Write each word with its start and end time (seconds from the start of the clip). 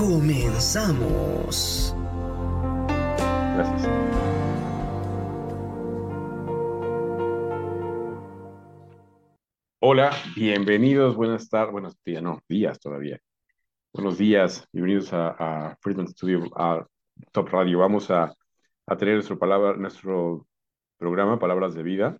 Comenzamos. 0.00 1.94
Gracias. 3.54 3.86
Hola, 9.80 10.12
bienvenidos, 10.34 11.16
buenas 11.16 11.50
tardes, 11.50 11.72
buenos 11.72 12.02
días, 12.02 12.22
no, 12.22 12.40
días 12.48 12.80
todavía. 12.80 13.20
Buenos 13.92 14.16
días, 14.16 14.66
bienvenidos 14.72 15.12
a, 15.12 15.76
Freedom 15.82 16.06
Studio, 16.06 16.44
a 16.56 16.86
Top 17.32 17.50
Radio. 17.50 17.80
Vamos 17.80 18.10
a, 18.10 18.34
a 18.86 18.96
tener 18.96 19.16
nuestro, 19.16 19.38
palabra, 19.38 19.76
nuestro 19.76 20.46
programa 20.96 21.38
Palabras 21.38 21.74
de 21.74 21.82
Vida. 21.82 22.18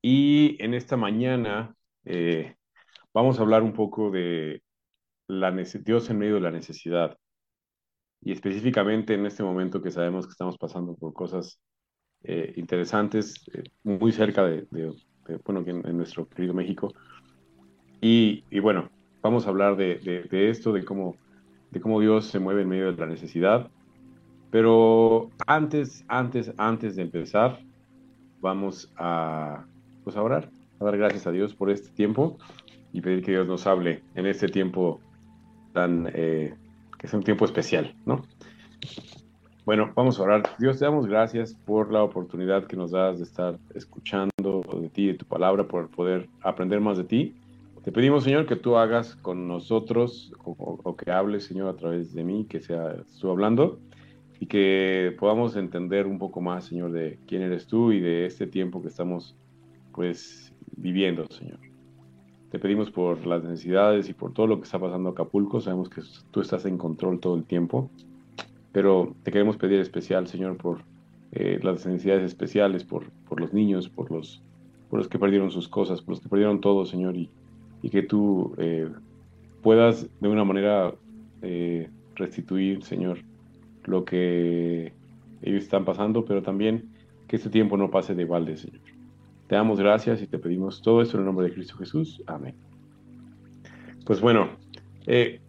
Y 0.00 0.62
en 0.62 0.74
esta 0.74 0.96
mañana 0.96 1.74
eh, 2.04 2.54
vamos 3.12 3.40
a 3.40 3.42
hablar 3.42 3.64
un 3.64 3.72
poco 3.72 4.12
de 4.12 4.63
la 5.26 5.50
Dios 5.50 6.10
en 6.10 6.18
medio 6.18 6.34
de 6.34 6.40
la 6.40 6.50
necesidad. 6.50 7.16
Y 8.20 8.32
específicamente 8.32 9.14
en 9.14 9.26
este 9.26 9.42
momento 9.42 9.82
que 9.82 9.90
sabemos 9.90 10.26
que 10.26 10.32
estamos 10.32 10.56
pasando 10.56 10.94
por 10.94 11.12
cosas 11.12 11.60
eh, 12.22 12.54
interesantes, 12.56 13.34
eh, 13.52 13.64
muy 13.82 14.12
cerca 14.12 14.44
de, 14.44 14.66
bueno, 15.44 15.62
en, 15.66 15.96
nuestro 15.96 16.26
querido 16.28 16.54
México. 16.54 16.92
Y, 18.00 18.42
bueno, 18.60 18.90
vamos 19.22 19.46
a 19.46 19.50
hablar 19.50 19.76
de, 19.76 20.26
de, 20.30 20.50
esto, 20.50 20.72
de 20.72 20.84
cómo, 20.84 21.16
de 21.70 21.80
cómo 21.80 22.00
Dios 22.00 22.26
se 22.26 22.38
mueve 22.38 22.62
en 22.62 22.68
medio 22.68 22.92
de 22.92 22.98
la 22.98 23.06
necesidad. 23.06 23.70
Pero 24.50 25.30
antes, 25.46 26.04
antes, 26.08 26.52
antes 26.56 26.96
de 26.96 27.02
empezar, 27.02 27.58
vamos 28.40 28.92
a, 28.96 29.64
pues 30.02 30.16
a 30.16 30.22
orar, 30.22 30.50
a 30.78 30.84
dar 30.84 30.96
gracias 30.96 31.26
a 31.26 31.32
Dios 31.32 31.54
por 31.54 31.70
este 31.70 31.88
tiempo 31.90 32.38
y 32.92 33.00
pedir 33.00 33.24
que 33.24 33.32
Dios 33.32 33.46
nos 33.46 33.66
hable 33.66 34.02
en 34.14 34.26
este 34.26 34.48
tiempo 34.48 35.00
tan, 35.74 36.08
eh, 36.14 36.54
es 37.02 37.12
un 37.12 37.22
tiempo 37.22 37.44
especial, 37.44 37.94
¿no? 38.06 38.22
Bueno, 39.66 39.92
vamos 39.94 40.18
a 40.18 40.22
orar. 40.22 40.42
Dios, 40.58 40.78
te 40.78 40.84
damos 40.84 41.06
gracias 41.06 41.54
por 41.54 41.92
la 41.92 42.02
oportunidad 42.02 42.66
que 42.66 42.76
nos 42.76 42.92
das 42.92 43.18
de 43.18 43.24
estar 43.24 43.58
escuchando 43.74 44.62
de 44.80 44.88
ti, 44.88 45.08
de 45.08 45.14
tu 45.14 45.26
palabra, 45.26 45.66
por 45.66 45.90
poder 45.90 46.28
aprender 46.42 46.80
más 46.80 46.96
de 46.96 47.04
ti. 47.04 47.34
Te 47.82 47.92
pedimos, 47.92 48.24
Señor, 48.24 48.46
que 48.46 48.56
tú 48.56 48.76
hagas 48.76 49.16
con 49.16 49.48
nosotros 49.48 50.32
o, 50.44 50.96
que 50.96 51.10
hables, 51.10 51.44
Señor, 51.44 51.68
a 51.68 51.76
través 51.76 52.14
de 52.14 52.24
mí, 52.24 52.46
que 52.46 52.60
sea 52.60 52.96
tú 53.20 53.30
hablando 53.30 53.78
y 54.38 54.46
que 54.46 55.14
podamos 55.18 55.56
entender 55.56 56.06
un 56.06 56.18
poco 56.18 56.40
más, 56.40 56.66
Señor, 56.66 56.92
de 56.92 57.18
quién 57.26 57.42
eres 57.42 57.66
tú 57.66 57.92
y 57.92 58.00
de 58.00 58.26
este 58.26 58.46
tiempo 58.46 58.80
que 58.80 58.88
estamos, 58.88 59.34
pues, 59.92 60.52
viviendo, 60.76 61.26
Señor. 61.30 61.58
Te 62.54 62.60
pedimos 62.60 62.92
por 62.92 63.26
las 63.26 63.42
necesidades 63.42 64.08
y 64.08 64.12
por 64.12 64.32
todo 64.32 64.46
lo 64.46 64.58
que 64.58 64.62
está 64.62 64.78
pasando 64.78 65.08
en 65.08 65.14
Acapulco. 65.14 65.60
Sabemos 65.60 65.88
que 65.88 66.02
tú 66.30 66.40
estás 66.40 66.64
en 66.66 66.78
control 66.78 67.18
todo 67.18 67.34
el 67.34 67.42
tiempo 67.42 67.90
pero 68.74 69.14
te 69.22 69.30
queremos 69.30 69.56
pedir 69.56 69.78
especial, 69.78 70.26
Señor, 70.26 70.56
por 70.56 70.80
eh, 71.30 71.60
las 71.62 71.86
necesidades 71.86 72.24
especiales, 72.24 72.82
por, 72.82 73.08
por 73.28 73.40
los 73.40 73.52
niños, 73.52 73.88
por 73.88 74.10
los, 74.10 74.42
por 74.90 74.98
los 74.98 75.06
que 75.06 75.16
perdieron 75.16 75.52
sus 75.52 75.68
cosas, 75.68 76.02
por 76.02 76.10
los 76.10 76.20
que 76.20 76.28
perdieron 76.28 76.60
todo, 76.60 76.84
Señor, 76.84 77.16
y, 77.16 77.30
que 77.88 78.02
tú 78.02 78.52
eh, 78.58 78.88
puedas 79.62 80.08
de 80.20 80.28
una 80.28 80.44
manera 80.44 80.92
eh, 81.42 81.88
restituir, 82.16 82.82
Señor, 82.82 83.18
lo 83.84 84.04
que 84.04 84.92
ellos 85.42 85.62
están 85.62 85.84
pasando, 85.84 86.24
pero 86.24 86.42
también 86.42 86.88
que 87.28 87.36
este 87.36 87.50
tiempo 87.50 87.76
no 87.76 87.92
pase 87.92 88.16
de 88.16 88.24
balde, 88.24 88.56
Señor. 88.56 88.83
Damos 89.54 89.78
gracias 89.78 90.20
y 90.22 90.26
te 90.26 90.38
pedimos 90.38 90.82
todo 90.82 91.02
esto 91.02 91.16
en 91.16 91.22
el 91.22 91.26
nombre 91.26 91.46
de 91.46 91.54
Cristo 91.54 91.76
Jesús. 91.76 92.22
Amén. 92.26 92.54
Pues 94.04 94.20
bueno, 94.20 94.50
eh, 95.06 95.40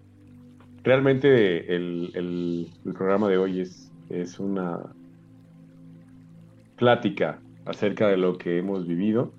Realmente 0.85 1.75
el, 1.75 2.69
programa 2.93 3.27
de 3.27 3.39
hoy 3.39 3.59
es, 3.61 3.91
es 4.11 4.39
una 4.39 4.79
plática 6.75 7.39
acerca 7.65 8.07
de 8.07 8.17
lo 8.17 8.37
que 8.37 8.59
hemos 8.59 8.85
vivido, 8.85 9.31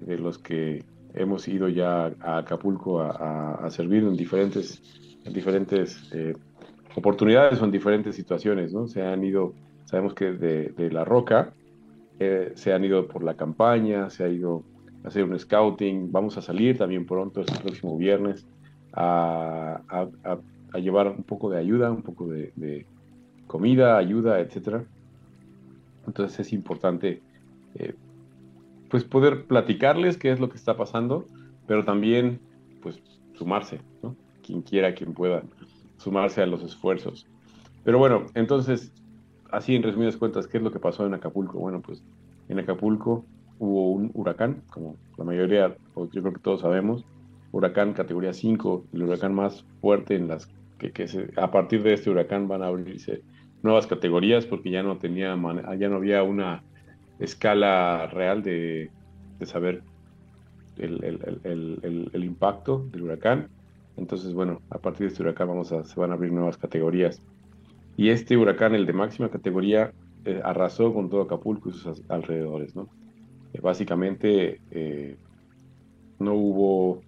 de 0.00 0.16
los 0.16 0.38
que 0.38 0.82
hemos 1.12 1.46
ido 1.46 1.68
ya 1.68 2.06
a 2.20 2.38
Acapulco 2.38 3.02
a, 3.02 3.68
servir 3.68 4.02
en 4.04 4.16
diferentes, 4.16 4.82
en 5.26 5.34
diferentes 5.34 6.10
eh, 6.14 6.34
oportunidades 6.94 7.60
o 7.60 7.66
en 7.66 7.70
diferentes 7.70 8.16
situaciones, 8.16 8.72
¿no? 8.72 8.88
Se 8.88 9.02
han 9.02 9.22
ido, 9.22 9.52
sabemos 9.84 10.14
que 10.14 10.32
de, 10.32 10.90
La 10.90 11.04
Roca, 11.04 11.52
eh, 12.18 12.52
se 12.54 12.72
han 12.72 12.84
ido 12.84 13.06
por 13.06 13.22
la 13.22 13.34
campaña, 13.34 14.10
se 14.10 14.24
ha 14.24 14.28
ido 14.28 14.64
a 15.04 15.08
hacer 15.08 15.24
un 15.24 15.38
scouting, 15.38 16.10
vamos 16.10 16.36
a 16.36 16.42
salir 16.42 16.76
también 16.76 17.06
pronto, 17.06 17.40
este 17.40 17.60
próximo 17.60 17.96
viernes, 17.96 18.46
a, 18.92 19.80
llevar 20.74 21.08
un 21.08 21.22
poco 21.22 21.50
de 21.50 21.58
ayuda, 21.58 21.90
un 21.90 22.02
poco 22.02 22.28
de, 22.28 22.86
comida, 23.46 23.96
ayuda, 23.96 24.40
etcétera. 24.40 24.84
Entonces 26.06 26.40
es 26.40 26.52
importante 26.52 27.22
eh, 27.74 27.94
pues 28.90 29.04
poder 29.04 29.44
platicarles 29.44 30.16
qué 30.16 30.30
es 30.30 30.40
lo 30.40 30.48
que 30.48 30.56
está 30.56 30.76
pasando, 30.76 31.26
pero 31.66 31.84
también 31.84 32.40
pues 32.82 33.00
sumarse, 33.34 33.80
¿no? 34.02 34.16
Quien 34.44 34.62
quiera, 34.62 34.94
quien 34.94 35.12
pueda, 35.14 35.42
sumarse 35.98 36.42
a 36.42 36.46
los 36.46 36.62
esfuerzos. 36.62 37.26
Pero 37.84 37.98
bueno, 37.98 38.26
entonces, 38.34 38.92
así 39.50 39.74
en 39.74 39.82
resumidas 39.82 40.16
cuentas, 40.16 40.46
¿qué 40.46 40.58
es 40.58 40.62
lo 40.62 40.72
que 40.72 40.78
pasó 40.78 41.06
en 41.06 41.14
Acapulco? 41.14 41.58
Bueno, 41.58 41.80
pues 41.80 42.02
en 42.48 42.58
Acapulco 42.58 43.24
hubo 43.58 43.92
un 43.92 44.10
huracán, 44.14 44.62
como 44.70 44.96
la 45.16 45.24
mayoría, 45.24 45.76
o 45.94 46.10
yo 46.10 46.22
creo 46.22 46.34
que 46.34 46.40
todos 46.40 46.60
sabemos, 46.60 47.04
huracán 47.52 47.92
categoría 47.92 48.32
5, 48.32 48.84
el 48.92 49.02
huracán 49.02 49.34
más 49.34 49.64
fuerte 49.80 50.14
en 50.14 50.28
las 50.28 50.48
que, 50.78 50.92
a 51.36 51.50
partir 51.50 51.82
de 51.82 51.94
este 51.94 52.10
huracán 52.10 52.46
van 52.48 52.62
a 52.62 52.68
abrirse 52.68 53.22
nuevas 53.62 53.86
categorías 53.86 54.46
porque 54.46 54.70
ya 54.70 54.82
no 54.82 54.98
tenía 54.98 55.36
ya 55.76 55.88
no 55.88 55.96
había 55.96 56.22
una 56.22 56.62
escala 57.18 58.06
real 58.06 58.42
de, 58.42 58.90
saber 59.42 59.82
el, 60.76 62.24
impacto 62.24 62.86
del 62.92 63.02
huracán. 63.02 63.48
Entonces, 63.96 64.32
bueno, 64.32 64.62
a 64.70 64.78
partir 64.78 65.06
de 65.06 65.12
este 65.12 65.22
huracán 65.24 65.48
vamos 65.48 65.72
a, 65.72 65.82
se 65.82 65.98
van 65.98 66.12
a 66.12 66.14
abrir 66.14 66.32
nuevas 66.32 66.56
categorías. 66.56 67.20
Y 67.98 68.08
este 68.10 68.36
huracán, 68.36 68.76
el 68.76 68.86
de 68.86 68.92
máxima 68.92 69.28
categoría, 69.28 69.92
eh, 70.24 70.40
arrasó 70.44 70.94
con 70.94 71.10
todo 71.10 71.22
Acapulco 71.22 71.68
y 71.68 71.72
sus 71.72 72.00
alrededores, 72.08 72.76
¿no? 72.76 72.88
Eh, 73.52 73.60
básicamente, 73.60 74.60
eh, 74.70 75.16
no 76.20 76.34
hubo... 76.34 77.02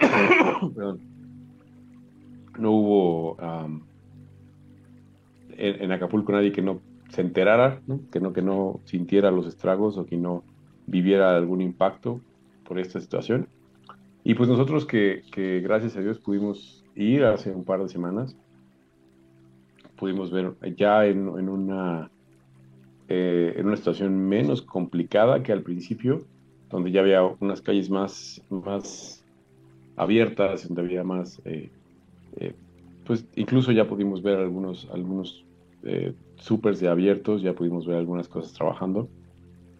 no 2.58 2.70
hubo 2.70 3.36
en, 5.58 5.92
Acapulco 5.92 6.32
nadie 6.32 6.52
que 6.52 6.62
no 6.62 6.80
se 7.10 7.20
enterara, 7.20 7.82
que 8.10 8.18
no 8.18 8.32
que 8.32 8.40
no 8.40 8.80
sintiera 8.84 9.30
los 9.30 9.46
estragos 9.46 9.98
o 9.98 10.06
que 10.06 10.16
no 10.16 10.42
viviera 10.86 11.36
algún 11.36 11.60
impacto 11.60 12.22
por 12.66 12.78
esta 12.78 12.98
situación. 12.98 13.46
Y 14.24 14.32
pues 14.36 14.48
nosotros 14.48 14.86
que, 14.86 15.22
gracias 15.62 15.98
a 15.98 16.00
Dios 16.00 16.18
pudimos 16.18 16.82
ir 16.94 17.24
hace 17.24 17.50
un 17.50 17.64
par 17.64 17.82
de 17.82 17.90
semanas, 17.90 18.34
pudimos 19.96 20.30
ver 20.30 20.54
ya 20.76 21.06
en, 21.06 21.28
una 21.28 22.10
eh, 23.08 23.54
en 23.56 23.66
una 23.66 23.76
situación 23.76 24.28
menos 24.28 24.62
complicada 24.62 25.42
que 25.42 25.52
al 25.52 25.62
principio, 25.62 26.24
donde 26.70 26.90
ya 26.90 27.00
había 27.00 27.22
unas 27.22 27.60
calles 27.60 27.90
más, 27.90 28.42
más 28.50 29.24
abiertas, 29.96 30.66
donde 30.66 30.82
había 30.82 31.04
más 31.04 31.40
eh, 31.44 31.70
eh, 32.36 32.54
pues 33.06 33.24
incluso 33.36 33.72
ya 33.72 33.86
pudimos 33.86 34.22
ver 34.22 34.38
algunos, 34.38 34.88
algunos 34.92 35.44
eh, 35.84 36.12
supers 36.36 36.80
de 36.80 36.88
abiertos, 36.88 37.42
ya 37.42 37.54
pudimos 37.54 37.86
ver 37.86 37.96
algunas 37.96 38.28
cosas 38.28 38.52
trabajando. 38.52 39.08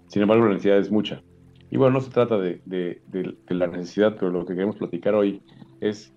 Sin 0.07 0.23
embargo, 0.23 0.45
la 0.45 0.53
necesidad 0.53 0.79
es 0.79 0.91
mucha. 0.91 1.23
Y 1.71 1.77
bueno, 1.77 1.95
no 1.95 2.01
se 2.01 2.11
trata 2.11 2.39
de, 2.39 2.61
la 3.49 3.67
necesidad, 3.67 4.15
pero 4.15 4.31
lo 4.31 4.47
que 4.47 4.55
queremos 4.55 4.77
platicar 4.77 5.15
hoy 5.15 5.43
es, 5.81 6.15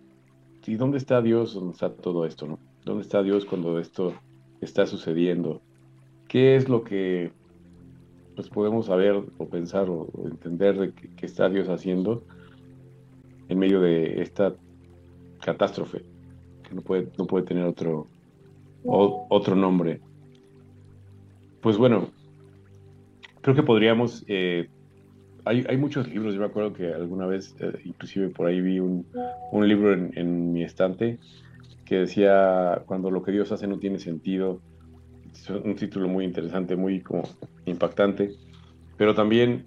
¿y 0.68 0.76
dónde 0.76 1.00
está 1.00 1.22
Dios? 1.22 1.56
¿Dónde 1.56 1.72
está 1.72 1.92
todo 1.92 2.26
esto? 2.26 2.46
No? 2.46 2.60
¿Dónde 2.90 3.04
está 3.04 3.22
Dios 3.22 3.46
cuando 3.46 3.78
esto 3.78 4.16
está 4.62 4.88
sucediendo? 4.88 5.62
¿Qué 6.28 6.56
es 6.56 6.70
lo 6.70 6.84
que 6.84 7.32
pues, 8.36 8.50
podemos 8.50 8.88
saber 8.88 9.22
o 9.38 9.48
pensar 9.48 9.88
o, 9.92 10.10
entender 10.26 10.76
de 10.76 10.92
que 10.94 11.26
está 11.28 11.50
Dios 11.50 11.70
haciendo 11.70 12.24
en 13.48 13.60
medio 13.60 13.80
de 13.80 14.24
esta 14.24 14.56
catástrofe? 15.40 16.02
que 16.68 16.74
no 16.74 16.82
puede, 16.82 17.10
no 17.16 17.28
puede 17.28 17.46
tener 17.46 17.66
otro, 17.66 18.08
otro 18.84 19.56
nombre. 19.56 20.02
Pues 21.62 21.78
bueno, 21.78 22.10
creo 23.42 23.56
que 23.56 23.62
podríamos, 23.62 24.26
eh, 24.28 24.68
hay, 25.46 25.64
hay, 25.70 25.78
muchos 25.78 26.10
libros, 26.10 26.34
yo 26.34 26.40
me 26.40 26.48
acuerdo 26.48 26.74
que 26.74 26.92
alguna 26.92 27.28
vez, 27.28 27.56
eh, 27.60 27.72
inclusive 27.86 28.30
por 28.30 28.48
ahí 28.48 28.62
vi 28.62 28.80
un, 28.80 29.06
un 29.52 29.68
libro 29.68 29.94
en, 29.94 30.12
en, 30.16 30.54
mi 30.54 30.64
estante 30.64 31.20
que 31.90 31.96
decía, 31.96 32.84
cuando 32.86 33.10
lo 33.10 33.24
que 33.24 33.32
Dios 33.32 33.52
hace 33.52 33.66
no 33.66 33.80
tiene 33.80 33.98
sentido, 33.98 34.62
es 35.34 35.50
un 35.50 35.76
título 35.76 36.08
muy 36.08 36.24
interesante, 36.24 36.76
muy 36.76 37.02
como 37.02 37.24
impactante, 37.66 38.36
pero 38.96 39.16
también 39.16 39.66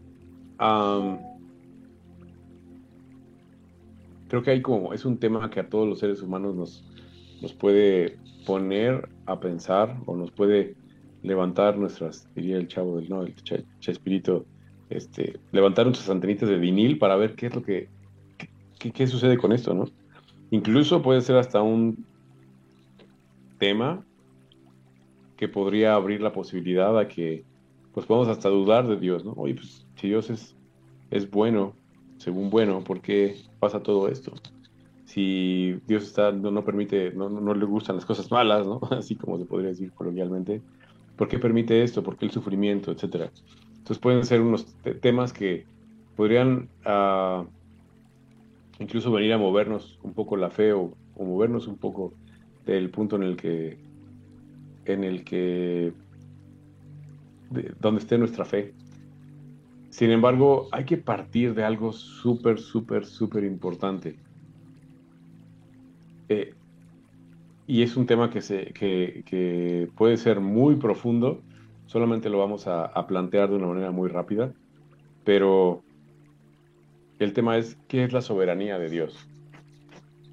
creo 4.29 4.43
que 4.45 4.53
hay 4.53 4.63
como, 4.63 4.93
es 4.95 5.05
un 5.05 5.19
tema 5.19 5.51
que 5.51 5.59
a 5.59 5.69
todos 5.69 5.89
los 5.89 5.99
seres 5.99 6.23
humanos 6.23 6.55
nos, 6.55 6.85
nos 7.43 7.53
puede 7.55 8.19
poner 8.47 9.09
a 9.27 9.41
pensar 9.41 9.97
o 10.07 10.15
nos 10.17 10.31
puede 10.31 10.77
levantar 11.25 11.77
nuestras, 11.77 12.33
diría 12.37 12.57
el 12.57 12.69
chavo 12.69 12.99
del 12.99 13.09
no, 13.09 13.23
el 13.25 13.35
espíritu 13.85 14.47
este, 14.91 15.41
levantar 15.51 15.87
nuestras 15.87 16.09
antenitas 16.09 16.49
de 16.49 16.57
vinil 16.57 16.99
para 16.99 17.17
ver 17.17 17.35
qué 17.35 17.47
es 17.47 17.55
lo 17.57 17.65
que, 17.65 17.89
qué, 18.79 19.07
sucede 19.09 19.39
con 19.39 19.51
esto, 19.51 19.75
¿no? 19.75 19.87
Incluso 20.53 21.03
puede 21.03 21.21
ser 21.23 21.37
hasta 21.37 21.63
un 21.63 22.12
tema 23.63 24.05
que 25.37 25.47
podría 25.47 25.95
abrir 25.95 26.21
la 26.21 26.33
posibilidad 26.33 26.99
a 26.99 27.07
que 27.07 27.45
pues 27.95 28.07
podamos 28.07 28.27
hasta 28.27 28.49
dudar 28.49 28.89
de 28.89 28.97
Dios, 28.97 29.25
¿no? 29.25 29.35
Oye, 29.37 29.55
pues 29.55 29.87
si 29.95 30.09
Dios 30.09 30.31
es, 30.31 30.57
es 31.13 31.31
bueno, 31.31 31.77
según 32.17 32.51
bueno, 32.51 32.83
¿por 32.83 33.01
qué 33.01 33.37
pasa 33.61 33.81
todo 33.81 34.09
esto? 34.09 34.33
Si 35.05 35.79
Dios 35.87 36.03
está, 36.03 36.33
no, 36.33 36.65
permite, 36.65 37.13
no, 37.13 37.29
no, 37.29 37.55
le 37.55 37.65
gustan 37.65 37.95
las 37.95 38.05
cosas 38.05 38.33
malas, 38.33 38.67
¿no? 38.67 38.81
Así 38.91 39.15
como 39.15 39.39
se 39.39 39.45
podría 39.45 39.69
decir 39.69 39.93
coloquialmente, 39.93 40.61
¿por 41.17 41.29
qué 41.29 41.39
permite 41.39 41.85
esto? 41.85 42.03
¿Por 42.03 42.17
qué 42.17 42.25
el 42.25 42.33
sufrimiento? 42.33 42.91
Etcétera. 42.91 43.31
Entonces 43.77 43.99
pueden 43.99 44.25
ser 44.25 44.41
unos 44.41 44.75
temas 45.01 45.33
que 45.33 45.67
podrían 46.17 46.69
uh, 46.85 47.47
incluso 48.81 49.13
venir 49.13 49.33
a 49.35 49.39
movernos 49.39 50.01
un 50.03 50.15
poco 50.15 50.37
la 50.37 50.51
fe 50.51 50.73
o, 50.73 50.95
movernos 51.17 51.69
un 51.69 51.77
poco 51.77 52.13
del 52.67 52.91
punto 52.91 53.17
en 53.17 53.23
el 53.23 53.37
que 53.37 53.79
en 54.85 55.05
el 55.05 55.25
que 55.25 55.93
donde 57.81 58.01
esté 58.01 58.19
nuestra 58.19 58.45
fe 58.45 58.73
sin 59.93 60.11
embargo, 60.11 60.69
hay 60.73 60.87
que 60.87 60.97
partir 60.97 61.53
de 61.55 61.65
algo 61.65 61.93
súper, 61.93 62.59
súper, 62.59 63.05
súper 63.05 63.45
importante. 63.45 64.17
Eh, 66.31 66.55
y 67.67 67.83
es 67.83 67.95
un 67.99 68.07
tema 68.07 68.31
que, 68.31 68.41
se, 68.41 68.73
que, 68.73 69.91
puede 69.95 70.17
ser 70.17 70.41
muy 70.41 70.77
profundo, 70.77 71.43
solamente 71.85 72.31
lo 72.31 72.39
vamos 72.39 72.67
a, 72.67 73.07
plantear 73.07 73.51
de 73.51 73.57
una 73.57 73.67
manera 73.67 73.91
muy 73.91 74.09
rápida, 74.09 74.55
pero 75.25 75.83
el 77.19 77.35
tema 77.35 77.59
es, 77.59 77.77
¿qué 77.87 78.03
es 78.03 78.15
la 78.15 78.23
soberanía 78.23 78.79
de 78.79 78.89
Dios? 78.89 79.29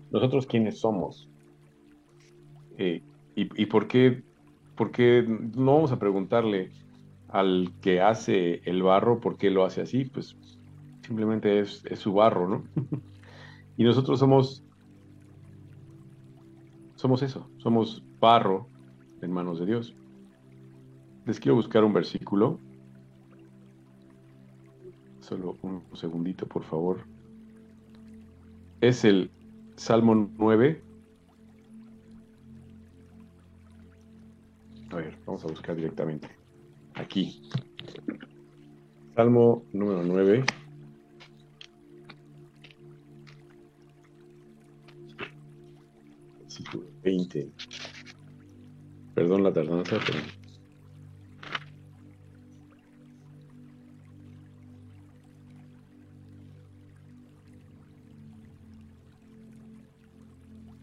Nosotros 0.09 0.47
quiénes 0.47 0.79
somos 0.79 1.27
eh, 2.79 3.01
y, 3.35 3.65
por, 3.65 3.87
qué, 3.87 4.23
por 4.75 4.91
qué 4.91 5.25
no 5.27 5.75
vamos 5.75 5.91
a 5.91 5.99
preguntarle 5.99 6.71
al 7.27 7.73
que 7.81 8.01
hace 8.01 8.61
el 8.63 8.81
barro, 8.83 9.19
¿por 9.19 9.37
qué 9.37 9.49
lo 9.49 9.65
hace 9.65 9.81
así? 9.81 10.05
Pues 10.05 10.37
simplemente 11.05 11.59
es, 11.59 11.83
su 11.95 12.13
barro, 12.13 12.47
¿no? 12.47 12.63
y 13.77 13.83
nosotros 13.83 14.17
somos, 14.17 14.63
somos 16.95 17.21
eso, 17.21 17.49
somos 17.57 18.01
barro 18.19 18.67
en 19.21 19.31
manos 19.31 19.59
de 19.59 19.65
Dios. 19.65 19.93
Les 21.25 21.39
quiero 21.39 21.55
buscar 21.55 21.83
un 21.83 21.91
versículo. 21.93 22.59
Solo 25.19 25.57
un 25.61 25.81
segundito, 25.93 26.47
por 26.47 26.63
favor. 26.63 27.01
Es 28.79 29.03
el 29.03 29.29
Salmo 29.75 30.29
9. 30.37 30.88
A 34.91 34.95
ver, 34.95 35.15
vamos 35.25 35.43
a 35.43 35.47
buscar 35.47 35.75
directamente 35.75 36.27
aquí. 36.95 37.41
Salmo 39.15 39.63
número 39.71 40.03
9. 40.03 40.43
Versículo 46.39 46.85
20. 47.03 47.49
Perdón 49.13 49.43
la 49.43 49.53
tardanza, 49.53 49.97
pero... 50.05 50.19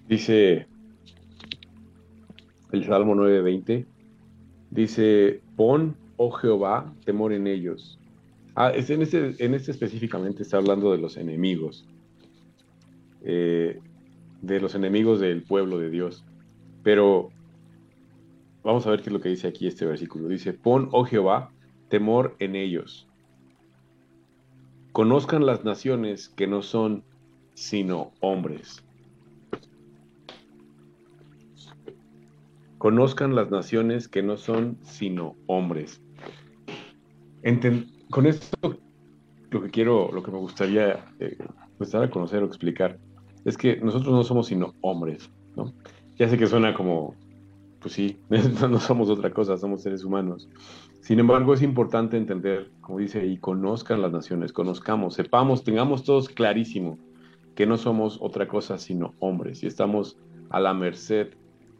Dice 0.08 0.68
el 2.70 2.84
Salmo 2.86 3.14
9:20, 3.16 3.86
dice, 4.70 5.40
pon 5.56 5.96
oh 6.16 6.30
Jehová, 6.30 6.92
temor 7.04 7.32
en 7.32 7.46
ellos. 7.46 7.98
Ah, 8.54 8.72
en, 8.74 9.02
este, 9.02 9.34
en 9.44 9.54
este 9.54 9.70
específicamente 9.70 10.42
está 10.42 10.56
hablando 10.56 10.90
de 10.92 10.98
los 10.98 11.16
enemigos, 11.16 11.86
eh, 13.22 13.78
de 14.40 14.60
los 14.60 14.74
enemigos 14.74 15.20
del 15.20 15.42
pueblo 15.42 15.78
de 15.78 15.90
Dios. 15.90 16.24
Pero 16.82 17.30
vamos 18.62 18.86
a 18.86 18.90
ver 18.90 19.02
qué 19.02 19.10
es 19.10 19.12
lo 19.12 19.20
que 19.20 19.28
dice 19.28 19.48
aquí 19.48 19.66
este 19.66 19.84
versículo. 19.84 20.28
Dice, 20.28 20.54
pon, 20.54 20.88
oh 20.92 21.04
Jehová, 21.04 21.50
temor 21.88 22.34
en 22.38 22.56
ellos. 22.56 23.06
Conozcan 24.92 25.44
las 25.44 25.64
naciones 25.64 26.30
que 26.30 26.46
no 26.46 26.62
son 26.62 27.04
sino 27.52 28.12
hombres. 28.20 28.85
Conozcan 32.78 33.34
las 33.34 33.50
naciones 33.50 34.08
que 34.08 34.22
no 34.22 34.36
son 34.36 34.78
sino 34.82 35.36
hombres 35.46 36.00
con 38.10 38.26
esto 38.26 38.78
lo 39.50 39.62
que 39.62 39.70
quiero, 39.70 40.10
lo 40.12 40.22
que 40.22 40.30
me 40.30 40.38
gustaría 40.38 41.04
eh, 41.20 41.36
pues, 41.78 41.94
a 41.94 42.10
conocer 42.10 42.42
o 42.42 42.46
explicar 42.46 42.98
es 43.44 43.56
que 43.56 43.76
nosotros 43.76 44.12
no 44.12 44.24
somos 44.24 44.48
sino 44.48 44.74
hombres. 44.80 45.30
Ya 46.16 46.28
sé 46.28 46.36
que 46.36 46.46
suena 46.46 46.74
como, 46.74 47.14
pues 47.80 47.94
sí, 47.94 48.18
no 48.28 48.80
somos 48.80 49.08
otra 49.08 49.30
cosa, 49.30 49.56
somos 49.56 49.82
seres 49.82 50.02
humanos. 50.04 50.48
Sin 51.00 51.20
embargo, 51.20 51.54
es 51.54 51.62
importante 51.62 52.16
entender, 52.16 52.72
como 52.80 52.98
dice 52.98 53.20
ahí, 53.20 53.38
conozcan 53.38 54.02
las 54.02 54.10
naciones, 54.10 54.52
conozcamos, 54.52 55.14
sepamos, 55.14 55.62
tengamos 55.62 56.02
todos 56.02 56.28
clarísimo 56.28 56.98
que 57.54 57.66
no 57.66 57.78
somos 57.78 58.18
otra 58.20 58.48
cosa 58.48 58.76
sino 58.76 59.14
hombres 59.20 59.62
y 59.62 59.66
estamos 59.66 60.18
a 60.50 60.58
la 60.58 60.74
merced 60.74 61.28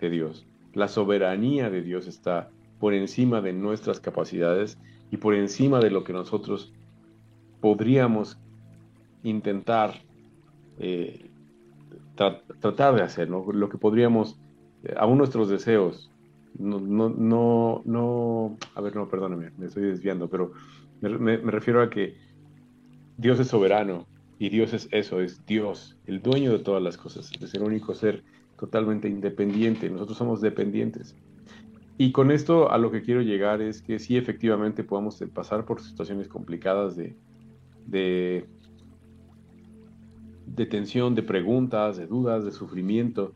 de 0.01 0.11
Dios. 0.11 0.47
La 0.77 0.89
soberanía 0.89 1.71
de 1.71 1.81
Dios 1.81 2.07
está 2.07 2.51
por 2.79 2.93
encima 2.93 3.41
de 3.41 3.55
nuestras 3.55 3.99
capacidades 3.99 4.77
y 5.11 5.17
por 5.17 5.35
encima 5.35 5.81
de 5.81 5.91
lo 5.91 6.05
que 6.05 6.13
nosotros 6.13 6.71
podríamos 7.63 8.39
intentar 9.23 10.03
eh, 10.79 11.31
tratar 12.15 12.95
de 12.95 13.01
hacer, 13.01 13.31
lo 13.31 13.69
que 13.71 13.79
podríamos, 13.79 14.39
eh, 14.85 14.93
aún 14.99 15.17
nuestros 15.17 15.49
deseos, 15.49 16.11
no, 16.59 16.79
no, 16.79 17.81
no, 17.87 18.59
a 18.75 18.81
ver, 18.83 18.97
no, 18.97 19.09
perdóname, 19.09 19.53
me 19.57 19.67
estoy 19.69 19.85
desviando, 19.85 20.29
pero 20.29 20.53
me, 21.01 21.39
refiero 21.39 21.81
a 21.81 21.89
que 21.89 22.19
Dios 23.17 23.41
es 23.41 23.49
soberano 23.49 24.07
y 24.39 24.51
Dios 24.51 24.75
es 24.75 24.89
eso, 24.91 25.23
es 25.23 25.47
Dios, 25.47 25.97
el 26.05 26.21
dueño 26.21 26.53
de 26.53 26.59
todas 26.59 26.83
las 26.83 26.99
cosas, 26.99 27.33
es 27.41 27.55
el 27.55 27.63
único 27.63 27.95
ser 27.95 28.23
totalmente 28.59 29.09
independiente, 29.09 29.91
nosotros 29.91 30.19
somos 30.19 30.41
dependientes. 30.41 31.15
Y 31.99 32.13
con 32.13 32.31
esto 32.31 32.71
a 32.71 32.79
lo 32.79 32.91
que 32.91 33.03
quiero 33.03 33.23
llegar 33.23 33.63
es 33.63 33.81
que 33.81 33.99
sí, 33.99 34.17
efectivamente 34.17 34.85
podamos 34.85 35.23
pasar 35.33 35.65
por 35.65 35.81
situaciones 35.81 36.29
complicadas 36.29 36.95
de, 36.97 37.17
de, 37.87 38.47
tensión, 40.67 41.15
de 41.15 41.23
preguntas, 41.23 41.97
de 41.97 42.07
dudas, 42.07 42.45
de 42.45 42.53
sufrimiento. 42.53 43.33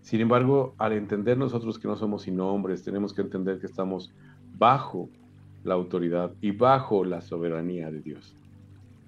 Sin 0.00 0.20
embargo, 0.20 0.74
al 0.78 0.92
entender 0.92 1.36
nosotros 1.36 1.78
que 1.78 1.86
no 1.86 1.96
somos 1.96 2.22
sino 2.22 2.48
hombres, 2.48 2.82
tenemos 2.82 3.12
que 3.12 3.20
entender 3.20 3.58
que 3.60 3.66
estamos 3.66 4.10
bajo 4.56 5.10
la 5.64 5.74
autoridad 5.74 6.32
y 6.40 6.52
bajo 6.52 7.04
la 7.04 7.20
soberanía 7.20 7.90
de 7.90 8.00
Dios. 8.00 8.34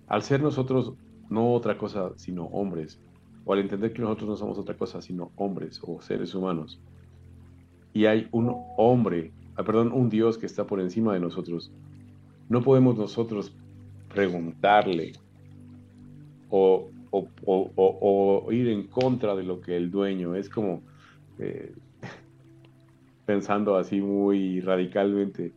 Al 0.09 0.23
ser 0.23 0.43
nosotros 0.43 0.93
no 1.31 1.55
otra 1.55 1.79
cosa 1.79 2.12
sino 2.17 2.45
hombres, 2.47 3.00
o 3.45 3.53
al 3.53 3.61
entender 3.61 3.93
que 3.93 4.03
nosotros 4.03 4.29
no 4.29 4.37
somos 4.37 4.59
otra 4.59 4.77
cosa 4.77 5.01
sino 5.01 5.33
hombres 5.37 5.81
o 5.83 6.01
seres 6.01 6.35
humanos, 6.35 6.81
y 7.93 8.07
hay 8.07 8.29
un 8.31 8.55
hombre, 8.77 9.33
ah, 9.57 9.65
perdón, 9.65 9.93
un 9.93 10.09
Dios 10.09 10.39
que 10.39 10.47
está 10.47 10.67
por 10.67 10.81
encima 10.81 11.15
de 11.15 11.21
nosotros, 11.21 11.73
no 12.49 12.63
podemos 12.63 12.97
nosotros 12.97 13.55
preguntarle 14.13 15.13
o, 16.51 16.89
ir 18.51 18.69
en 18.69 18.87
contra 18.89 19.35
de 19.35 19.43
lo 19.45 19.61
que 19.61 19.77
el 19.77 19.91
dueño 19.91 20.35
es 20.35 20.49
como 20.49 20.83
eh, 21.39 21.73
pensando 23.27 23.77
así 23.77 24.01
muy 24.01 24.61
radicalmente. 24.61 25.53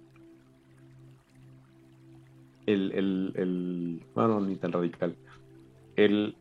El, 2.66 2.92
el, 2.94 3.34
el, 3.36 4.02
bueno, 4.16 4.40
ni 4.40 4.56
tan 4.56 4.72
radical. 4.72 5.16
El, 5.96 6.36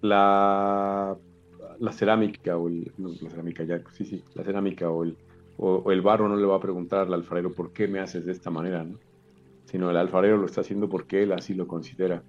la, 0.00 1.16
la 1.78 1.92
cerámica 1.92 2.56
o 2.56 2.68
el, 2.68 2.92
la 2.98 3.30
cerámica 3.30 3.64
ya, 3.64 3.80
sí, 3.92 4.04
sí, 4.04 4.22
la 4.34 4.44
cerámica 4.44 4.90
o 4.90 5.04
el, 5.04 5.16
o, 5.56 5.90
el 5.92 6.02
barro 6.02 6.28
no 6.28 6.36
le 6.36 6.46
va 6.46 6.56
a 6.56 6.60
preguntar 6.60 7.06
al 7.06 7.14
alfarero 7.14 7.52
por 7.52 7.72
qué 7.72 7.88
me 7.88 8.00
haces 8.00 8.24
de 8.24 8.32
esta 8.32 8.50
manera, 8.50 8.84
¿no? 8.84 8.98
sino 9.70 9.90
el 9.90 9.96
alfarero 9.96 10.36
lo 10.36 10.46
está 10.46 10.62
haciendo 10.62 10.88
porque 10.88 11.22
él 11.22 11.32
así 11.32 11.54
lo 11.54 11.68
considera. 11.68 12.22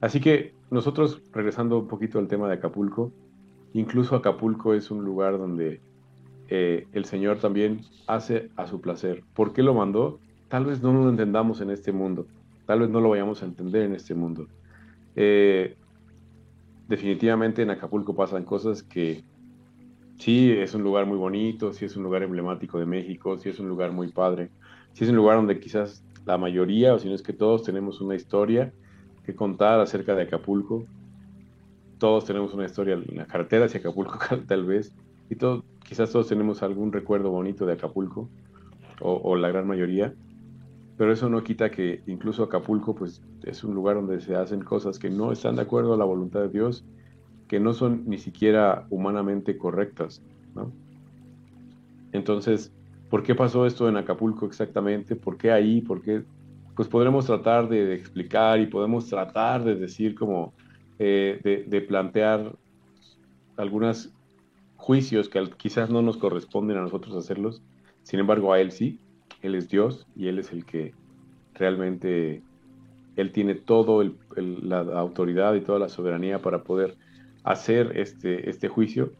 Así 0.00 0.20
que 0.20 0.52
nosotros, 0.70 1.22
regresando 1.32 1.78
un 1.78 1.86
poquito 1.86 2.18
al 2.18 2.26
tema 2.26 2.48
de 2.48 2.54
Acapulco, 2.54 3.12
incluso 3.72 4.16
Acapulco 4.16 4.74
es 4.74 4.90
un 4.90 5.04
lugar 5.04 5.38
donde 5.38 5.80
eh, 6.48 6.86
el 6.92 7.04
Señor 7.04 7.38
también 7.38 7.82
hace 8.06 8.50
a 8.56 8.66
su 8.66 8.80
placer. 8.80 9.22
¿Por 9.34 9.52
qué 9.52 9.62
lo 9.62 9.74
mandó? 9.74 10.18
Tal 10.48 10.64
vez 10.64 10.82
no 10.82 10.92
lo 10.92 11.08
entendamos 11.08 11.60
en 11.60 11.70
este 11.70 11.92
mundo, 11.92 12.26
tal 12.66 12.80
vez 12.80 12.90
no 12.90 13.00
lo 13.00 13.10
vayamos 13.10 13.42
a 13.42 13.46
entender 13.46 13.82
en 13.82 13.94
este 13.94 14.14
mundo. 14.14 14.48
Eh, 15.14 15.76
definitivamente 16.88 17.62
en 17.62 17.70
Acapulco 17.70 18.16
pasan 18.16 18.44
cosas 18.44 18.82
que 18.82 19.22
sí 20.18 20.50
es 20.50 20.74
un 20.74 20.82
lugar 20.82 21.06
muy 21.06 21.16
bonito, 21.16 21.72
sí 21.72 21.84
es 21.84 21.96
un 21.96 22.02
lugar 22.02 22.22
emblemático 22.22 22.78
de 22.78 22.86
México, 22.86 23.38
sí 23.38 23.50
es 23.50 23.60
un 23.60 23.68
lugar 23.68 23.92
muy 23.92 24.08
padre, 24.08 24.50
sí 24.94 25.04
es 25.04 25.10
un 25.10 25.16
lugar 25.16 25.36
donde 25.36 25.60
quizás 25.60 26.02
la 26.24 26.38
mayoría, 26.38 26.94
o 26.94 26.98
si 26.98 27.08
no 27.08 27.14
es 27.14 27.22
que 27.22 27.32
todos, 27.32 27.62
tenemos 27.62 28.00
una 28.00 28.14
historia 28.14 28.72
que 29.24 29.34
contar 29.34 29.80
acerca 29.80 30.14
de 30.14 30.22
Acapulco. 30.22 30.84
Todos 31.98 32.24
tenemos 32.24 32.54
una 32.54 32.64
historia 32.64 32.94
en 32.94 33.16
la 33.16 33.26
carretera 33.26 33.66
hacia 33.66 33.80
Acapulco, 33.80 34.18
tal 34.46 34.64
vez, 34.64 34.92
y 35.30 35.36
todos, 35.36 35.64
quizás 35.86 36.10
todos 36.10 36.28
tenemos 36.28 36.62
algún 36.62 36.92
recuerdo 36.92 37.30
bonito 37.30 37.66
de 37.66 37.74
Acapulco, 37.74 38.28
o, 39.00 39.36
la 39.36 39.48
gran 39.48 39.66
mayoría, 39.66 40.12
pero 40.98 41.12
eso 41.12 41.28
no 41.28 41.44
quita 41.44 41.70
que 41.70 42.02
incluso 42.08 42.42
Acapulco 42.42 42.92
pues 42.92 43.22
es 43.44 43.62
un 43.62 43.72
lugar 43.72 43.94
donde 43.94 44.20
se 44.20 44.34
hacen 44.34 44.60
cosas 44.60 44.98
que 44.98 45.08
no 45.08 45.30
están 45.30 45.54
de 45.54 45.62
acuerdo 45.62 45.94
a 45.94 45.96
la 45.96 46.04
voluntad 46.04 46.40
de 46.40 46.48
Dios, 46.48 46.84
que 47.46 47.60
no 47.60 47.72
son 47.72 48.02
ni 48.06 48.18
siquiera 48.18 48.84
humanamente 48.90 49.56
correctas, 49.56 50.20
¿no? 50.56 50.72
Entonces, 52.10 52.72
¿por 53.08 53.22
qué 53.22 53.36
pasó 53.36 53.64
esto 53.64 53.88
en 53.88 53.96
Acapulco 53.96 54.44
exactamente? 54.44 55.14
¿Por 55.14 55.38
qué 55.38 55.52
ahí? 55.52 55.80
¿Por 55.82 56.02
qué? 56.02 56.24
Pues 56.74 56.88
podremos 56.88 57.26
tratar 57.26 57.68
de, 57.68 57.94
explicar 57.94 58.58
y 58.58 58.66
podemos 58.66 59.08
tratar 59.08 59.62
de 59.62 59.76
decir 59.76 60.16
como, 60.16 60.52
eh, 60.98 61.40
de, 61.44 61.62
de, 61.64 61.80
plantear 61.80 62.56
algunos 63.56 64.12
juicios 64.74 65.28
que 65.28 65.48
quizás 65.56 65.90
no 65.90 66.02
nos 66.02 66.16
corresponden 66.16 66.76
a 66.76 66.82
nosotros 66.82 67.14
hacerlos, 67.14 67.62
sin 68.02 68.18
embargo 68.18 68.52
a 68.52 68.60
Él 68.60 68.72
sí, 68.72 68.98
Él 69.42 69.54
es 69.54 69.68
Dios 69.68 70.06
y 70.16 70.28
Él 70.28 70.38
es 70.38 70.52
el 70.52 70.64
que 70.64 70.94
realmente, 71.54 72.42
Él 73.16 73.32
tiene 73.32 73.54
toda 73.54 74.10
la 74.36 74.80
autoridad 74.80 75.54
y 75.54 75.60
toda 75.60 75.78
la 75.78 75.88
soberanía 75.88 76.40
para 76.40 76.62
poder 76.62 76.96
hacer 77.44 77.96
este, 77.96 78.50
este 78.50 78.68
juicio. 78.68 79.12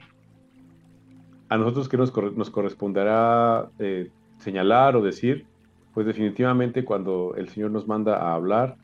A 1.49 1.57
nosotros 1.57 1.89
que 1.89 1.97
nos, 1.97 2.15
nos 2.37 2.51
corresponderá 2.51 3.71
eh, 3.79 4.11
señalar 4.39 4.97
o 4.97 5.03
decir, 5.03 5.47
pues 5.95 6.07
definitivamente 6.07 6.85
cuando 6.85 7.35
el 7.37 7.49
Señor 7.49 7.71
nos 7.71 7.89
manda 7.89 8.17
a 8.17 8.35
hablar 8.35 8.77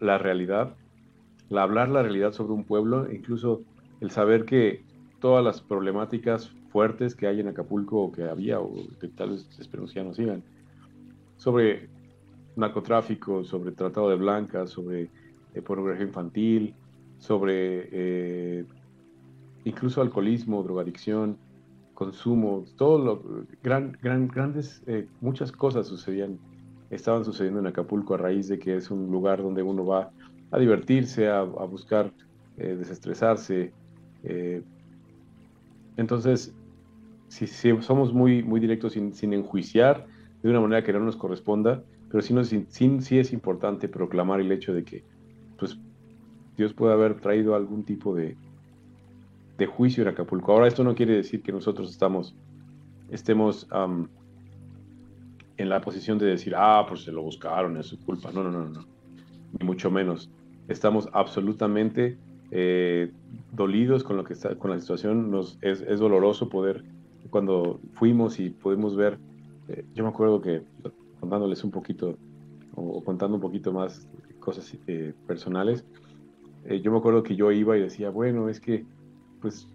la 0.00 0.18
realidad, 0.18 0.74
la 1.48 1.62
hablar 1.62 1.88
la 1.88 2.02
realidad 2.02 2.32
sobre 2.32 2.52
un 2.52 2.64
pueblo, 2.64 3.10
incluso 3.10 3.62
el 4.00 4.10
saber 4.10 4.44
que 4.44 4.82
todas 5.20 5.44
las 5.44 5.60
problemáticas 5.60 6.50
fuertes 6.70 7.14
que 7.14 7.26
hay 7.26 7.40
en 7.40 7.48
Acapulco 7.48 7.98
o 8.00 8.12
que 8.12 8.24
había 8.24 8.58
o 8.58 8.72
que 9.00 9.08
tal 9.08 9.30
vez 9.30 9.46
esperemos 9.60 9.94
ya 9.94 10.02
no 10.02 10.14
sigan, 10.14 10.42
sobre 11.42 11.88
narcotráfico, 12.54 13.42
sobre 13.42 13.72
tratado 13.72 14.10
de 14.10 14.14
blancas, 14.14 14.70
sobre 14.70 15.10
eh, 15.54 15.60
pornografía 15.60 16.06
infantil, 16.06 16.72
sobre 17.18 17.88
eh, 17.90 18.64
incluso 19.64 20.00
alcoholismo, 20.00 20.62
drogadicción, 20.62 21.36
consumo, 21.94 22.64
todo 22.76 22.98
lo 22.98 23.44
gran, 23.60 23.98
gran, 24.00 24.28
grandes, 24.28 24.84
eh, 24.86 25.08
muchas 25.20 25.50
cosas 25.50 25.88
sucedían, 25.88 26.38
estaban 26.90 27.24
sucediendo 27.24 27.58
en 27.58 27.66
Acapulco 27.66 28.14
a 28.14 28.18
raíz 28.18 28.46
de 28.46 28.60
que 28.60 28.76
es 28.76 28.92
un 28.92 29.10
lugar 29.10 29.42
donde 29.42 29.64
uno 29.64 29.84
va 29.84 30.12
a 30.52 30.58
divertirse, 30.60 31.28
a, 31.28 31.42
buscar 31.42 32.12
desestresarse. 32.56 33.72
entonces, 35.96 36.54
si, 37.28 37.46
somos 37.80 38.12
muy, 38.12 38.44
muy 38.44 38.60
directos 38.60 38.92
sin, 38.92 39.32
enjuiciar 39.32 40.06
de 40.42 40.50
una 40.50 40.60
manera 40.60 40.82
que 40.82 40.92
no 40.92 41.00
nos 41.00 41.16
corresponda, 41.16 41.82
pero 42.10 42.22
sí, 42.22 42.34
no, 42.34 42.44
sí, 42.44 43.18
es 43.18 43.32
importante 43.32 43.88
proclamar 43.88 44.40
el 44.40 44.52
hecho 44.52 44.74
de 44.74 44.84
que 44.84 45.04
pues, 45.58 45.78
Dios 46.56 46.74
puede 46.74 46.92
haber 46.92 47.20
traído 47.20 47.54
algún 47.54 47.84
tipo 47.84 48.14
de, 48.14 48.36
de 49.58 49.66
juicio 49.66 50.02
en 50.02 50.08
Acapulco. 50.08 50.52
Ahora, 50.52 50.68
esto 50.68 50.84
no 50.84 50.94
quiere 50.94 51.14
decir 51.14 51.42
que 51.42 51.52
nosotros 51.52 51.90
estamos, 51.90 52.34
estemos 53.10 53.68
en 55.56 55.68
la 55.68 55.80
posición 55.80 56.18
de 56.18 56.26
decir, 56.26 56.54
ah, 56.56 56.84
pues 56.88 57.02
se 57.02 57.12
lo 57.12 57.22
buscaron, 57.22 57.76
es 57.76 57.86
su 57.86 57.98
culpa. 58.04 58.30
No, 58.32 58.42
no, 58.42 58.50
no, 58.50 58.68
no, 58.68 58.84
ni 59.58 59.66
mucho 59.66 59.90
menos. 59.90 60.30
Estamos 60.68 61.08
absolutamente 61.12 62.18
eh, 62.50 63.10
dolidos 63.52 64.04
con 64.04 64.16
lo 64.16 64.24
que 64.24 64.34
está, 64.34 64.56
con 64.56 64.70
la 64.70 64.80
situación. 64.80 65.30
Nos, 65.30 65.58
es, 65.62 65.80
es 65.82 66.00
doloroso 66.00 66.48
poder 66.48 66.84
cuando 67.30 67.80
fuimos 67.94 68.38
y 68.38 68.50
pudimos 68.50 68.96
ver, 68.96 69.18
eh, 69.68 69.84
yo 69.94 70.04
me 70.04 70.10
acuerdo 70.10 70.40
que 70.40 70.62
contándoles 71.20 71.62
un 71.64 71.70
poquito 71.70 72.16
o, 72.74 73.02
contando 73.04 73.36
un 73.36 73.40
poquito 73.40 73.72
más 73.72 74.08
cosas 74.40 74.76
eh, 74.86 75.14
personales, 75.26 75.84
eh, 76.64 76.80
yo 76.80 76.92
me 76.92 76.98
acuerdo 76.98 77.22
que 77.22 77.36
yo 77.36 77.50
iba 77.52 77.76
y 77.76 77.80
decía, 77.80 78.10
bueno, 78.10 78.48
es 78.48 78.60
que 78.60 78.84
pues 79.40 79.68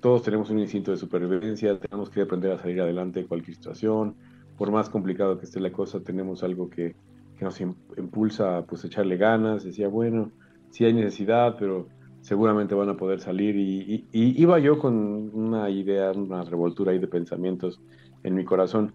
todos 0.00 0.22
tenemos 0.22 0.50
un 0.50 0.58
instinto 0.58 0.90
de 0.90 0.96
supervivencia, 0.96 1.78
tenemos 1.78 2.10
que 2.10 2.22
aprender 2.22 2.52
a 2.52 2.58
salir 2.58 2.80
adelante 2.80 3.20
de 3.20 3.26
cualquier 3.26 3.56
situación, 3.56 4.14
por 4.56 4.70
más 4.70 4.88
complicado 4.88 5.38
que 5.38 5.44
esté 5.44 5.60
la 5.60 5.72
cosa, 5.72 6.00
tenemos 6.00 6.42
algo 6.42 6.68
que, 6.68 6.94
que 7.38 7.44
nos 7.44 7.60
impulsa 7.60 8.58
a 8.58 8.64
pues 8.64 8.84
echarle 8.84 9.16
ganas, 9.16 9.64
decía, 9.64 9.88
bueno, 9.88 10.32
sí 10.70 10.84
hay 10.84 10.92
necesidad, 10.92 11.56
pero 11.58 11.88
seguramente 12.26 12.74
van 12.74 12.88
a 12.88 12.96
poder 12.96 13.20
salir. 13.20 13.56
Y, 13.56 14.04
iba 14.12 14.58
yo 14.58 14.78
con 14.78 15.30
una 15.32 15.70
idea, 15.70 16.10
una 16.12 16.42
revoltura 16.42 16.92
ahí 16.92 16.98
de 16.98 17.06
pensamientos 17.06 17.80
en 18.24 18.34
mi 18.34 18.44
corazón. 18.44 18.92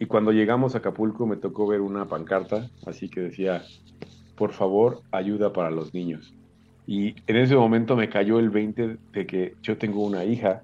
Y 0.00 0.06
cuando 0.06 0.32
llegamos 0.32 0.74
a 0.74 0.78
Acapulco 0.78 1.26
me 1.26 1.36
tocó 1.36 1.66
ver 1.66 1.82
una 1.82 2.06
pancarta, 2.06 2.70
así 2.86 3.10
que 3.10 3.20
decía, 3.20 3.62
por 4.34 4.52
favor, 4.52 5.02
ayuda 5.12 5.52
para 5.52 5.70
los 5.70 5.92
niños. 5.92 6.32
Y 6.86 7.14
en 7.26 7.36
ese 7.36 7.54
momento 7.54 7.96
me 7.96 8.08
cayó 8.08 8.38
el 8.38 8.48
20 8.48 8.96
de 9.12 9.26
que 9.26 9.54
yo 9.62 9.76
tengo 9.76 10.02
una 10.02 10.24
hija. 10.24 10.62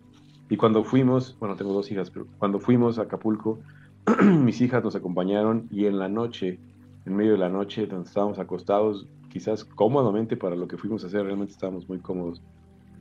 Y 0.48 0.56
cuando 0.56 0.84
fuimos, 0.84 1.36
bueno, 1.38 1.54
tengo 1.54 1.74
dos 1.74 1.92
hijas, 1.92 2.10
pero 2.10 2.26
cuando 2.38 2.58
fuimos 2.58 2.98
a 2.98 3.02
Acapulco, 3.02 3.58
mis 4.22 4.62
hijas 4.62 4.82
nos 4.82 4.96
acompañaron 4.96 5.68
y 5.70 5.84
en 5.84 5.98
la 5.98 6.08
noche, 6.08 6.58
en 7.04 7.14
medio 7.14 7.32
de 7.32 7.38
la 7.38 7.50
noche, 7.50 7.86
donde 7.86 8.08
estábamos 8.08 8.38
acostados, 8.38 9.06
quizás 9.28 9.66
cómodamente 9.66 10.38
para 10.38 10.56
lo 10.56 10.66
que 10.66 10.78
fuimos 10.78 11.04
a 11.04 11.08
hacer, 11.08 11.24
realmente 11.24 11.52
estábamos 11.52 11.86
muy 11.86 11.98
cómodos. 11.98 12.40